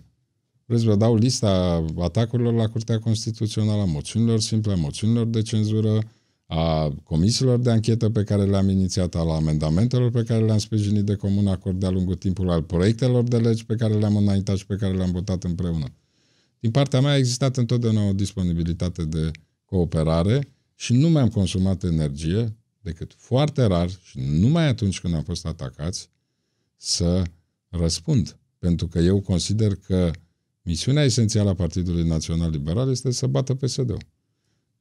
Vreți 0.65 0.83
vă 0.83 0.95
dau 0.95 1.15
lista 1.15 1.85
atacurilor 1.99 2.53
la 2.53 2.69
Curtea 2.69 2.99
Constituțională, 2.99 3.81
a 3.81 3.85
moțiunilor 3.85 4.39
simple, 4.39 4.71
a 4.71 4.75
moțiunilor 4.75 5.25
de 5.25 5.41
cenzură, 5.41 5.99
a 6.51 6.95
comisiilor 7.03 7.59
de 7.59 7.69
anchetă 7.69 8.09
pe 8.09 8.23
care 8.23 8.43
le-am 8.43 8.69
inițiat, 8.69 9.15
al 9.15 9.29
amendamentelor 9.29 10.12
pe 10.12 10.23
care 10.23 10.45
le-am 10.45 10.57
sprijinit 10.57 11.03
de 11.03 11.15
comun 11.15 11.47
acord 11.47 11.79
de-a 11.79 11.89
lungul 11.89 12.15
timpului, 12.15 12.51
al 12.51 12.63
proiectelor 12.63 13.23
de 13.23 13.38
legi 13.38 13.65
pe 13.65 13.75
care 13.75 13.93
le-am 13.93 14.15
înaintat 14.15 14.57
și 14.57 14.65
pe 14.65 14.75
care 14.75 14.95
le-am 14.95 15.12
votat 15.12 15.43
împreună. 15.43 15.85
Din 16.59 16.71
partea 16.71 17.01
mea 17.01 17.12
a 17.12 17.17
existat 17.17 17.57
întotdeauna 17.57 18.07
o 18.07 18.13
disponibilitate 18.13 19.05
de 19.05 19.31
cooperare 19.65 20.53
și 20.75 20.93
nu 20.93 21.09
mi-am 21.09 21.29
consumat 21.29 21.83
energie 21.83 22.55
decât 22.81 23.13
foarte 23.17 23.63
rar 23.63 23.89
și 23.89 24.19
numai 24.19 24.67
atunci 24.67 24.99
când 24.99 25.13
am 25.13 25.23
fost 25.23 25.45
atacați 25.45 26.09
să 26.75 27.23
răspund. 27.69 28.38
Pentru 28.59 28.88
că 28.88 28.99
eu 28.99 29.21
consider 29.21 29.75
că 29.75 30.12
misiunea 30.62 31.03
esențială 31.03 31.49
a 31.49 31.53
Partidului 31.53 32.07
Național 32.07 32.49
Liberal 32.49 32.89
este 32.89 33.12
să 33.12 33.27
bată 33.27 33.53
PSD-ul 33.53 33.97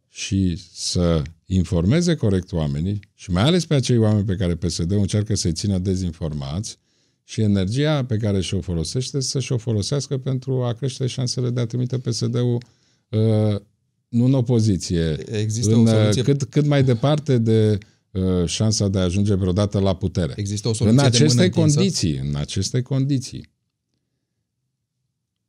și 0.09 0.63
să 0.73 1.23
informeze 1.47 2.15
corect 2.15 2.53
oamenii 2.53 3.01
și 3.15 3.31
mai 3.31 3.43
ales 3.43 3.67
pe 3.67 3.75
acei 3.75 3.99
oameni 3.99 4.25
pe 4.25 4.37
care 4.37 4.55
PSD-ul 4.55 4.99
încearcă 4.99 5.35
să-i 5.35 5.53
țină 5.53 5.79
dezinformați 5.79 6.79
și 7.25 7.41
energia 7.41 8.05
pe 8.05 8.17
care 8.17 8.41
și-o 8.41 8.61
folosește 8.61 9.21
să 9.21 9.41
și-o 9.41 9.57
folosească 9.57 10.19
pentru 10.19 10.63
a 10.65 10.73
crește 10.73 11.07
șansele 11.07 11.51
de 11.51 11.61
a 11.61 11.67
trimite 11.67 11.99
PSD-ul 11.99 12.63
uh, 13.09 13.61
nu 14.09 14.25
în 14.25 14.35
opoziție, 14.35 15.17
Există 15.33 15.75
în, 15.75 15.79
o 15.79 15.83
uh, 15.83 15.89
soluție, 15.89 16.23
cât, 16.23 16.45
cât 16.45 16.67
mai 16.67 16.85
departe 16.85 17.39
de 17.39 17.79
uh, 18.11 18.47
șansa 18.47 18.89
de 18.89 18.99
a 18.99 19.03
ajunge 19.03 19.35
vreodată 19.35 19.79
la 19.79 19.97
putere. 19.97 20.33
există 20.37 20.69
o 20.69 20.71
În 20.71 20.77
soluție 20.77 20.97
de 20.97 21.03
mână 21.03 21.17
aceste 21.17 21.45
întinsă? 21.45 21.77
condiții, 21.77 22.17
în 22.17 22.35
aceste 22.35 22.83
condiții, 22.83 23.51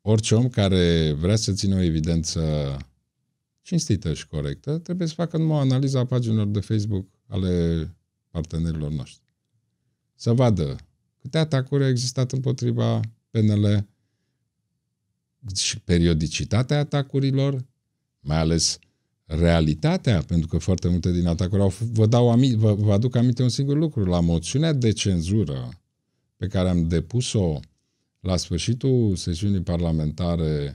orice 0.01 0.35
om 0.35 0.49
care 0.49 1.15
vrea 1.19 1.35
să 1.35 1.51
țină 1.51 1.75
o 1.75 1.81
evidență 1.81 2.41
cinstită 3.69 4.13
și 4.13 4.27
corectă, 4.27 4.77
trebuie 4.77 5.07
să 5.07 5.13
facă 5.13 5.37
numai 5.37 5.57
o 5.57 5.59
analiză 5.59 5.97
a 5.97 6.05
paginilor 6.05 6.47
de 6.47 6.59
Facebook 6.59 7.07
ale 7.27 7.87
partenerilor 8.29 8.91
noștri. 8.91 9.23
Să 10.15 10.33
vadă 10.33 10.75
câte 11.21 11.37
atacuri 11.37 11.83
au 11.83 11.89
existat 11.89 12.31
împotriva 12.31 12.99
PNL 13.29 13.87
și 15.55 15.79
periodicitatea 15.79 16.79
atacurilor, 16.79 17.65
mai 18.19 18.37
ales 18.37 18.79
realitatea, 19.25 20.21
pentru 20.21 20.47
că 20.47 20.57
foarte 20.57 20.87
multe 20.87 21.11
din 21.11 21.27
atacuri 21.27 21.61
au, 21.61 21.73
vă, 21.91 22.05
dau 22.05 22.31
ami, 22.31 22.55
vă, 22.55 22.73
vă 22.73 22.93
aduc 22.93 23.15
aminte 23.15 23.43
un 23.43 23.49
singur 23.49 23.77
lucru, 23.77 24.05
la 24.05 24.19
moțiunea 24.19 24.73
de 24.73 24.91
cenzură 24.91 25.69
pe 26.37 26.47
care 26.47 26.69
am 26.69 26.87
depus-o 26.87 27.59
la 28.19 28.37
sfârșitul 28.37 29.15
sesiunii 29.15 29.61
parlamentare 29.61 30.73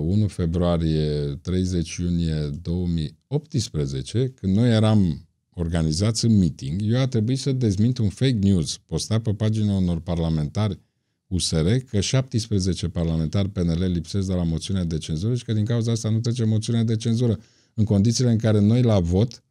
1 0.00 0.22
uh, 0.22 0.30
februarie 0.30 1.38
30 1.42 1.96
iunie 1.96 2.50
2018, 2.62 4.28
când 4.28 4.56
noi 4.56 4.70
eram 4.70 5.28
organizați 5.54 6.24
în 6.24 6.38
meeting, 6.38 6.80
eu 6.84 7.00
a 7.00 7.06
trebuit 7.06 7.38
să 7.38 7.52
dezmint 7.52 7.98
un 7.98 8.08
fake 8.08 8.38
news 8.40 8.76
postat 8.76 9.22
pe 9.22 9.34
pagina 9.34 9.76
unor 9.76 10.00
parlamentari 10.00 10.78
USR 11.26 11.68
că 11.90 12.00
17 12.00 12.88
parlamentari 12.88 13.48
PNL 13.48 13.84
lipsesc 13.92 14.26
de 14.26 14.34
la 14.34 14.42
moțiunea 14.42 14.84
de 14.84 14.98
cenzură 14.98 15.34
și 15.34 15.44
că 15.44 15.52
din 15.52 15.64
cauza 15.64 15.92
asta 15.92 16.08
nu 16.08 16.20
trece 16.20 16.44
moțiunea 16.44 16.84
de 16.84 16.96
cenzură. 16.96 17.38
În 17.74 17.84
condițiile 17.84 18.30
în 18.30 18.38
care 18.38 18.60
noi 18.60 18.82
la 18.82 19.00
vot 19.00 19.42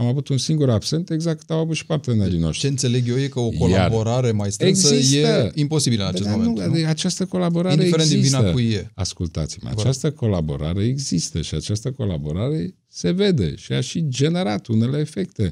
am 0.00 0.06
avut 0.06 0.28
un 0.28 0.38
singur 0.38 0.70
absent, 0.70 1.10
exact 1.10 1.38
cât 1.38 1.50
au 1.50 1.58
avut 1.58 1.76
și 1.76 1.86
partenerii 1.86 2.38
noștri. 2.38 2.60
Ce 2.60 2.66
înțeleg 2.66 3.08
eu 3.08 3.18
e 3.18 3.26
că 3.26 3.40
o 3.40 3.48
colaborare 3.48 4.26
Iar 4.26 4.34
mai 4.34 4.52
strânsă 4.52 4.94
există, 4.94 5.26
e 5.26 5.52
imposibilă 5.54 6.02
în 6.02 6.08
acest 6.08 6.28
da, 6.28 6.36
moment. 6.36 6.58
Nu, 6.58 6.78
nu? 6.78 6.86
Această 6.86 7.26
colaborare 7.26 7.74
Indiferent 7.74 8.10
există. 8.10 8.36
din 8.36 8.40
vina 8.40 8.52
cui 8.52 8.70
e. 8.70 8.90
Ascultați-mă, 8.94 9.70
această 9.70 10.10
colaborare 10.10 10.84
există 10.84 11.40
și 11.40 11.54
această 11.54 11.90
colaborare 11.90 12.74
se 12.88 13.10
vede 13.10 13.54
și 13.56 13.72
a 13.72 13.80
și 13.80 14.08
generat 14.08 14.66
unele 14.66 14.98
efecte. 14.98 15.50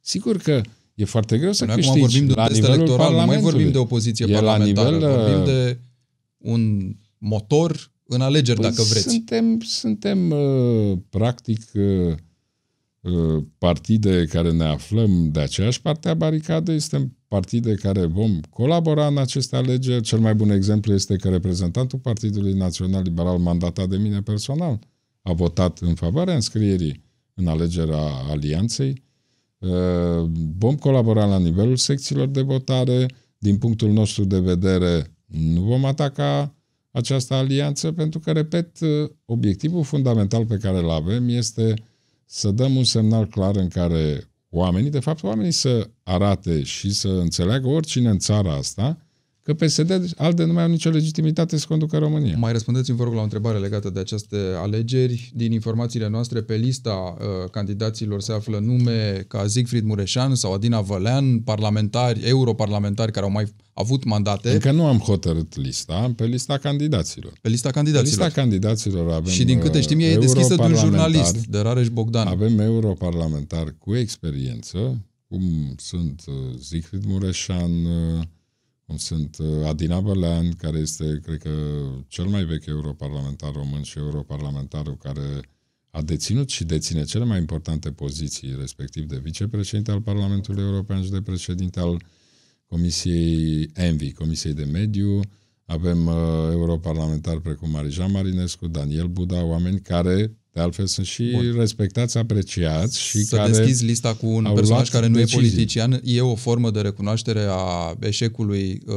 Sigur 0.00 0.36
că 0.36 0.60
e 0.94 1.04
foarte 1.04 1.38
greu 1.38 1.52
să 1.52 1.64
Până 1.64 1.76
câștigi 1.76 1.98
acum 1.98 2.08
vorbim 2.08 2.26
de 2.26 2.34
la 2.34 2.48
nivelul 2.48 2.74
electoral, 2.74 3.14
nu 3.14 3.24
mai 3.24 3.40
vorbim 3.40 3.70
de 3.70 3.78
opoziție 3.78 4.26
e 4.28 4.32
parlamentară, 4.32 4.90
la 4.90 4.96
nivel, 4.96 5.16
vorbim 5.16 5.40
uh, 5.40 5.44
de 5.44 5.78
un 6.38 6.92
motor 7.18 7.92
în 8.06 8.20
alegeri, 8.20 8.60
păi 8.60 8.70
dacă 8.70 8.82
vreți. 8.82 9.08
Suntem, 9.08 9.60
suntem 9.60 10.30
uh, 10.30 10.98
practic 11.10 11.60
uh, 11.74 12.14
partide 13.58 14.24
care 14.24 14.52
ne 14.52 14.64
aflăm 14.64 15.30
de 15.30 15.40
aceeași 15.40 15.82
parte 15.82 16.08
a 16.08 16.14
baricadei, 16.14 16.80
suntem 16.80 17.16
partide 17.28 17.74
care 17.74 18.04
vom 18.04 18.40
colabora 18.50 19.06
în 19.06 19.18
aceste 19.18 19.56
alegeri. 19.56 20.02
Cel 20.02 20.18
mai 20.18 20.34
bun 20.34 20.50
exemplu 20.50 20.92
este 20.92 21.16
că 21.16 21.28
reprezentantul 21.28 21.98
Partidului 21.98 22.52
Național 22.52 23.02
Liberal, 23.02 23.38
mandatat 23.38 23.88
de 23.88 23.96
mine 23.96 24.20
personal, 24.20 24.78
a 25.22 25.32
votat 25.32 25.78
în 25.78 25.94
favoarea 25.94 26.34
înscrierii 26.34 27.04
în 27.34 27.46
alegerea 27.46 28.02
alianței. 28.30 29.02
Vom 30.58 30.74
colabora 30.74 31.24
la 31.24 31.38
nivelul 31.38 31.76
secțiilor 31.76 32.26
de 32.26 32.40
votare. 32.40 33.06
Din 33.38 33.56
punctul 33.56 33.90
nostru 33.90 34.24
de 34.24 34.38
vedere, 34.38 35.16
nu 35.26 35.60
vom 35.60 35.84
ataca 35.84 36.54
această 36.90 37.34
alianță 37.34 37.92
pentru 37.92 38.18
că, 38.18 38.32
repet, 38.32 38.78
obiectivul 39.24 39.82
fundamental 39.82 40.46
pe 40.46 40.56
care 40.56 40.78
îl 40.78 40.90
avem 40.90 41.28
este 41.28 41.74
să 42.36 42.50
dăm 42.50 42.76
un 42.76 42.84
semnal 42.84 43.26
clar 43.26 43.56
în 43.56 43.68
care 43.68 44.30
oamenii, 44.50 44.90
de 44.90 45.00
fapt 45.00 45.22
oamenii 45.22 45.50
să 45.50 45.90
arate 46.02 46.62
și 46.62 46.92
să 46.92 47.08
înțeleagă 47.08 47.68
oricine 47.68 48.08
în 48.08 48.18
țara 48.18 48.52
asta 48.52 49.03
că 49.44 49.54
PSD 49.54 50.12
alte 50.16 50.44
nu 50.44 50.52
mai 50.52 50.62
au 50.62 50.68
nicio 50.68 50.90
legitimitate 50.90 51.56
să 51.56 51.64
conducă 51.68 51.98
România. 51.98 52.36
Mai 52.38 52.52
răspundeți-mi, 52.52 52.96
vă 52.96 53.04
rog, 53.04 53.12
la 53.12 53.20
o 53.20 53.22
întrebare 53.22 53.58
legată 53.58 53.90
de 53.90 54.00
aceste 54.00 54.36
alegeri. 54.62 55.30
Din 55.34 55.52
informațiile 55.52 56.08
noastre, 56.08 56.40
pe 56.40 56.54
lista 56.54 57.16
uh, 57.18 57.50
candidaților 57.50 58.20
se 58.20 58.32
află 58.32 58.58
nume 58.58 59.24
ca 59.28 59.46
Siegfried 59.46 59.84
Mureșan 59.84 60.34
sau 60.34 60.52
Adina 60.52 60.80
Vălean, 60.80 61.38
parlamentari, 61.38 62.20
europarlamentari 62.20 63.12
care 63.12 63.24
au 63.24 63.32
mai 63.32 63.44
avut 63.72 64.04
mandate. 64.04 64.52
Încă 64.52 64.70
nu 64.70 64.86
am 64.86 64.98
hotărât 64.98 65.56
lista, 65.56 65.94
am 65.94 66.14
pe 66.14 66.24
lista 66.24 66.58
candidaților. 66.58 67.32
Pe 67.40 67.48
lista 67.48 67.70
candidaților. 67.70 68.18
Pe 68.18 68.24
lista 68.24 68.40
candidaților 68.40 69.12
avem 69.12 69.32
Și 69.32 69.44
din 69.44 69.58
câte 69.58 69.80
știm, 69.80 70.00
e 70.00 70.16
deschisă 70.16 70.54
de 70.54 70.62
un 70.62 70.74
jurnalist, 70.74 71.46
de 71.46 71.58
Rareș 71.58 71.88
Bogdan. 71.88 72.26
Avem 72.26 72.58
europarlamentari 72.58 73.78
cu 73.78 73.96
experiență, 73.96 75.04
cum 75.28 75.42
sunt 75.76 76.22
uh, 76.26 76.34
Siegfried 76.60 77.04
Mureșan, 77.06 77.84
uh, 77.84 78.22
cum 78.86 78.96
sunt 78.96 79.36
uh, 79.38 79.66
Adina 79.66 80.00
Bălean, 80.00 80.50
care 80.52 80.78
este, 80.78 81.20
cred 81.22 81.38
că, 81.38 81.50
cel 82.08 82.24
mai 82.24 82.44
vechi 82.44 82.66
europarlamentar 82.66 83.52
român 83.52 83.82
și 83.82 83.98
europarlamentarul 83.98 84.96
care 84.96 85.40
a 85.90 86.02
deținut 86.02 86.48
și 86.48 86.64
deține 86.64 87.04
cele 87.04 87.24
mai 87.24 87.38
importante 87.38 87.90
poziții, 87.90 88.56
respectiv 88.58 89.04
de 89.04 89.18
vicepreședinte 89.18 89.90
al 89.90 90.00
Parlamentului 90.00 90.62
European 90.62 91.02
și 91.02 91.10
de 91.10 91.20
președinte 91.22 91.80
al 91.80 92.02
Comisiei 92.66 93.70
ENVI, 93.74 94.12
Comisiei 94.12 94.54
de 94.54 94.64
Mediu. 94.64 95.20
Avem 95.64 96.06
uh, 96.06 96.14
europarlamentari 96.50 97.40
precum 97.40 97.70
Marijan 97.70 98.10
Marinescu, 98.10 98.66
Daniel 98.66 99.06
Buda, 99.06 99.42
oameni 99.42 99.80
care 99.80 100.36
de 100.54 100.60
altfel 100.60 100.86
sunt 100.86 101.06
și 101.06 101.30
Bun. 101.32 101.54
respectați, 101.58 102.18
apreciați 102.18 103.00
și 103.00 103.18
Să 103.18 103.36
care 103.36 103.50
deschizi 103.50 103.84
lista 103.84 104.14
cu 104.14 104.26
un 104.26 104.50
personaj 104.54 104.88
care 104.88 105.06
nu 105.06 105.14
decizii. 105.14 105.38
e 105.38 105.40
politician 105.40 106.00
e 106.04 106.20
o 106.20 106.34
formă 106.34 106.70
de 106.70 106.80
recunoaștere 106.80 107.46
a 107.48 107.96
eșecului, 108.00 108.82
uh, 108.86 108.94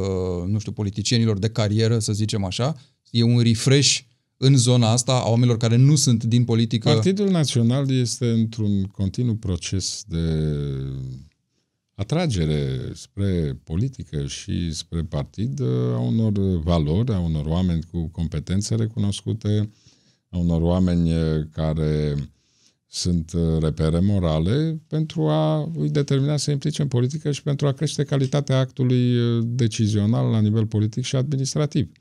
nu 0.48 0.60
știu, 0.60 0.72
politicienilor 0.72 1.40
de 1.40 1.50
carieră, 1.50 2.00
să 2.00 2.14
zicem 2.14 2.44
așa. 2.44 2.76
E 3.10 3.24
un 3.24 3.40
refresh 3.40 4.00
în 4.38 4.58
zona 4.58 4.92
asta 4.92 5.12
a 5.12 5.30
oamenilor 5.30 5.58
care 5.58 5.76
nu 5.76 5.96
sunt 5.96 6.24
din 6.24 6.44
politică. 6.44 6.90
Partidul 6.90 7.30
Național 7.30 7.92
este 7.92 8.30
într-un 8.30 8.84
continuu 8.84 9.36
proces 9.36 10.04
de 10.08 10.26
atragere 11.96 12.92
spre 12.94 13.60
politică 13.64 14.26
și 14.26 14.74
spre 14.74 15.02
partid 15.04 15.62
a 15.94 16.00
unor 16.00 16.60
valori, 16.64 17.14
a 17.14 17.20
unor 17.20 17.46
oameni 17.46 17.84
cu 17.92 18.08
competențe 18.08 18.76
recunoscute, 18.76 19.70
a 20.30 20.38
unor 20.38 20.62
oameni 20.62 21.10
care 21.52 22.16
sunt 22.90 23.34
repere 23.60 24.00
morale 24.00 24.82
pentru 24.88 25.28
a 25.28 25.72
îi 25.78 25.90
determina 25.90 26.38
să 26.38 26.52
implice 26.52 26.82
în 26.82 26.88
politică 26.88 27.32
și 27.32 27.44
pentru 27.44 27.68
a 27.68 27.72
crește 27.72 28.04
calitatea 28.04 28.60
actului 28.60 29.16
decizional 29.44 30.30
la 30.30 30.40
nivel 30.40 30.66
politic 30.66 31.04
și 31.04 31.16
administrativ. 31.16 31.92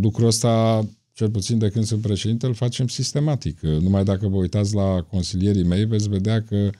Lucrul 0.00 0.26
ăsta, 0.26 0.84
cel 1.12 1.30
puțin 1.30 1.58
de 1.58 1.68
când 1.68 1.84
sunt 1.84 2.00
președinte, 2.02 2.46
îl 2.46 2.54
facem 2.54 2.88
sistematic. 2.88 3.60
Numai 3.60 4.04
dacă 4.04 4.28
vă 4.28 4.36
uitați 4.36 4.74
la 4.74 5.06
consilierii 5.10 5.64
mei, 5.64 5.84
veți 5.84 6.08
vedea 6.08 6.42
că 6.42 6.70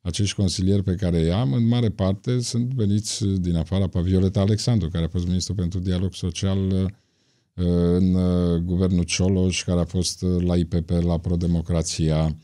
acești 0.00 0.34
consilieri 0.34 0.82
pe 0.82 0.94
care 0.94 1.18
i 1.18 1.30
am, 1.30 1.52
în 1.52 1.66
mare 1.66 1.88
parte, 1.88 2.40
sunt 2.40 2.72
veniți 2.72 3.24
din 3.24 3.56
afara 3.56 3.86
pe 3.86 4.00
Violeta 4.00 4.40
Alexandru, 4.40 4.88
care 4.88 5.04
a 5.04 5.08
fost 5.08 5.26
ministru 5.26 5.54
pentru 5.54 5.78
dialog 5.78 6.14
social 6.14 6.92
în 7.54 8.14
uh, 8.14 8.60
guvernul 8.60 9.04
Cioloș, 9.04 9.64
care 9.64 9.80
a 9.80 9.84
fost 9.84 10.22
uh, 10.22 10.42
la 10.44 10.56
IPP, 10.56 10.90
la 10.90 11.18
Prodemocrația, 11.18 12.36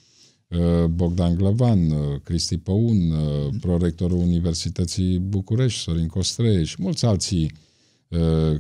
uh, 0.49 0.85
Bogdan 0.85 1.35
Glăvan, 1.35 1.93
Cristi 2.23 2.59
Păun, 2.59 3.15
prorectorul 3.61 4.19
Universității 4.19 5.19
București, 5.19 5.81
Sorin 5.81 6.07
Costrei 6.07 6.65
și 6.65 6.77
mulți 6.79 7.05
alții 7.05 7.53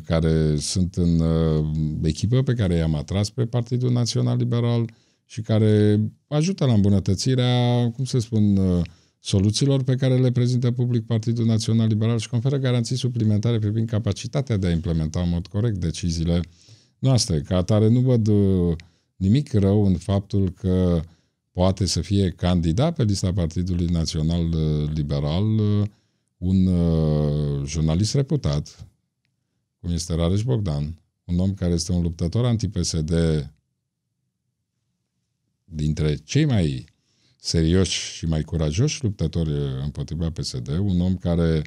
care 0.04 0.56
sunt 0.56 0.94
în 0.94 1.22
echipă 2.02 2.42
pe 2.42 2.52
care 2.52 2.74
i-am 2.74 2.94
atras 2.94 3.30
pe 3.30 3.46
Partidul 3.46 3.92
Național 3.92 4.36
Liberal 4.36 4.90
și 5.24 5.40
care 5.40 6.00
ajută 6.26 6.64
la 6.64 6.72
îmbunătățirea, 6.72 7.90
cum 7.90 8.04
să 8.04 8.18
spun, 8.18 8.58
soluțiilor 9.20 9.82
pe 9.82 9.94
care 9.94 10.16
le 10.18 10.30
prezintă 10.30 10.70
public 10.70 11.06
Partidul 11.06 11.46
Național 11.46 11.86
Liberal 11.86 12.18
și 12.18 12.28
conferă 12.28 12.56
garanții 12.56 12.96
suplimentare 12.96 13.58
privind 13.58 13.88
capacitatea 13.88 14.56
de 14.56 14.66
a 14.66 14.70
implementa 14.70 15.20
în 15.20 15.28
mod 15.28 15.46
corect 15.46 15.76
deciziile 15.76 16.40
noastre. 16.98 17.40
Ca 17.40 17.56
atare 17.56 17.88
nu 17.88 18.00
văd 18.00 18.26
uh, 18.26 18.76
nimic 19.16 19.52
rău 19.52 19.84
în 19.84 19.96
faptul 19.96 20.50
că 20.50 21.02
poate 21.52 21.86
să 21.86 22.00
fie 22.00 22.30
candidat 22.30 22.94
pe 22.94 23.04
lista 23.04 23.32
Partidului 23.32 23.86
Național 23.86 24.44
uh, 24.44 24.90
Liberal 24.94 25.58
uh, 25.58 25.86
un 26.38 26.68
jurnalist 27.64 28.14
reputat, 28.14 28.88
cum 29.80 29.90
este 29.90 30.14
Rareș 30.14 30.42
Bogdan, 30.42 31.00
un 31.24 31.38
om 31.38 31.54
care 31.54 31.72
este 31.72 31.92
un 31.92 32.02
luptător 32.02 32.44
anti-PSD 32.44 33.12
dintre 35.64 36.14
cei 36.14 36.44
mai 36.44 36.84
serioși 37.40 38.14
și 38.14 38.26
mai 38.26 38.42
curajoși 38.42 39.02
luptători 39.02 39.50
împotriva 39.84 40.30
PSD, 40.30 40.68
un 40.68 41.00
om 41.00 41.16
care, 41.16 41.62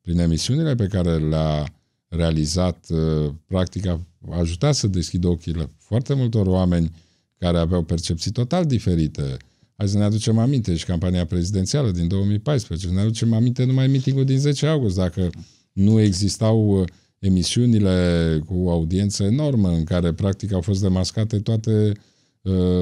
prin 0.00 0.18
emisiunile 0.18 0.74
pe 0.74 0.86
care 0.86 1.16
le-a 1.16 1.74
realizat, 2.08 2.86
uh, 2.88 3.32
practic 3.46 3.86
a 3.86 4.00
ajutat 4.30 4.74
să 4.74 4.86
deschidă 4.86 5.28
ochii 5.28 5.68
foarte 5.78 6.14
multor 6.14 6.46
oameni 6.46 6.92
care 7.38 7.58
aveau 7.58 7.82
percepții 7.82 8.30
total 8.30 8.66
diferite. 8.66 9.36
Hai 9.76 9.88
să 9.88 9.98
ne 9.98 10.04
aducem 10.04 10.38
aminte 10.38 10.76
și 10.76 10.84
campania 10.84 11.26
prezidențială 11.26 11.90
din 11.90 12.08
2014, 12.08 12.86
să 12.86 12.92
ne 12.92 13.00
aducem 13.00 13.32
aminte 13.32 13.64
numai 13.64 13.86
mitingul 13.86 14.24
din 14.24 14.38
10 14.38 14.66
august, 14.66 14.96
dacă 14.96 15.30
nu 15.72 16.00
existau 16.00 16.80
uh, 16.80 16.88
emisiunile 17.18 18.40
cu 18.46 18.70
audiență 18.70 19.22
enormă 19.22 19.68
în 19.68 19.84
care 19.84 20.12
practic 20.12 20.52
au 20.52 20.60
fost 20.60 20.80
demascate 20.80 21.40
toate 21.40 21.92
Uh, 21.92 22.12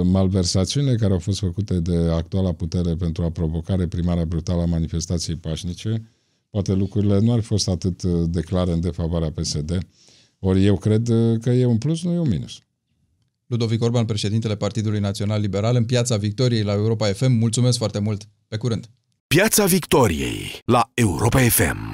malversațiunile 0.02 0.96
care 0.96 1.12
au 1.12 1.18
fost 1.18 1.38
făcute 1.38 1.80
de 1.80 1.96
actuala 1.96 2.52
putere 2.52 2.94
pentru 2.94 3.22
a 3.22 3.30
provoca 3.30 3.74
reprimarea 3.74 4.24
brutală 4.24 4.62
a 4.62 4.66
manifestației 4.66 5.36
pașnice, 5.36 6.10
poate 6.50 6.72
lucrurile 6.72 7.18
nu 7.18 7.32
ar 7.32 7.40
fi 7.40 7.46
fost 7.46 7.68
atât 7.68 8.02
uh, 8.02 8.10
de 8.28 8.40
clare 8.40 8.72
în 8.72 8.80
defavoarea 8.80 9.30
PSD. 9.30 9.78
Ori 10.38 10.64
eu 10.64 10.76
cred 10.76 11.08
uh, 11.08 11.38
că 11.40 11.50
e 11.50 11.64
un 11.64 11.78
plus, 11.78 12.02
nu 12.02 12.12
e 12.12 12.18
un 12.18 12.28
minus. 12.28 12.58
Ludovic 13.46 13.82
Orban, 13.82 14.04
președintele 14.04 14.56
Partidului 14.56 15.00
Național 15.00 15.40
Liberal, 15.40 15.76
în 15.76 15.84
Piața 15.84 16.16
Victoriei 16.16 16.62
la 16.62 16.72
Europa 16.72 17.06
FM. 17.06 17.32
Mulțumesc 17.32 17.78
foarte 17.78 17.98
mult! 17.98 18.28
Pe 18.48 18.56
curând! 18.56 18.86
Piața 19.26 19.64
Victoriei 19.64 20.58
la 20.64 20.90
Europa 20.94 21.40
FM 21.40 21.90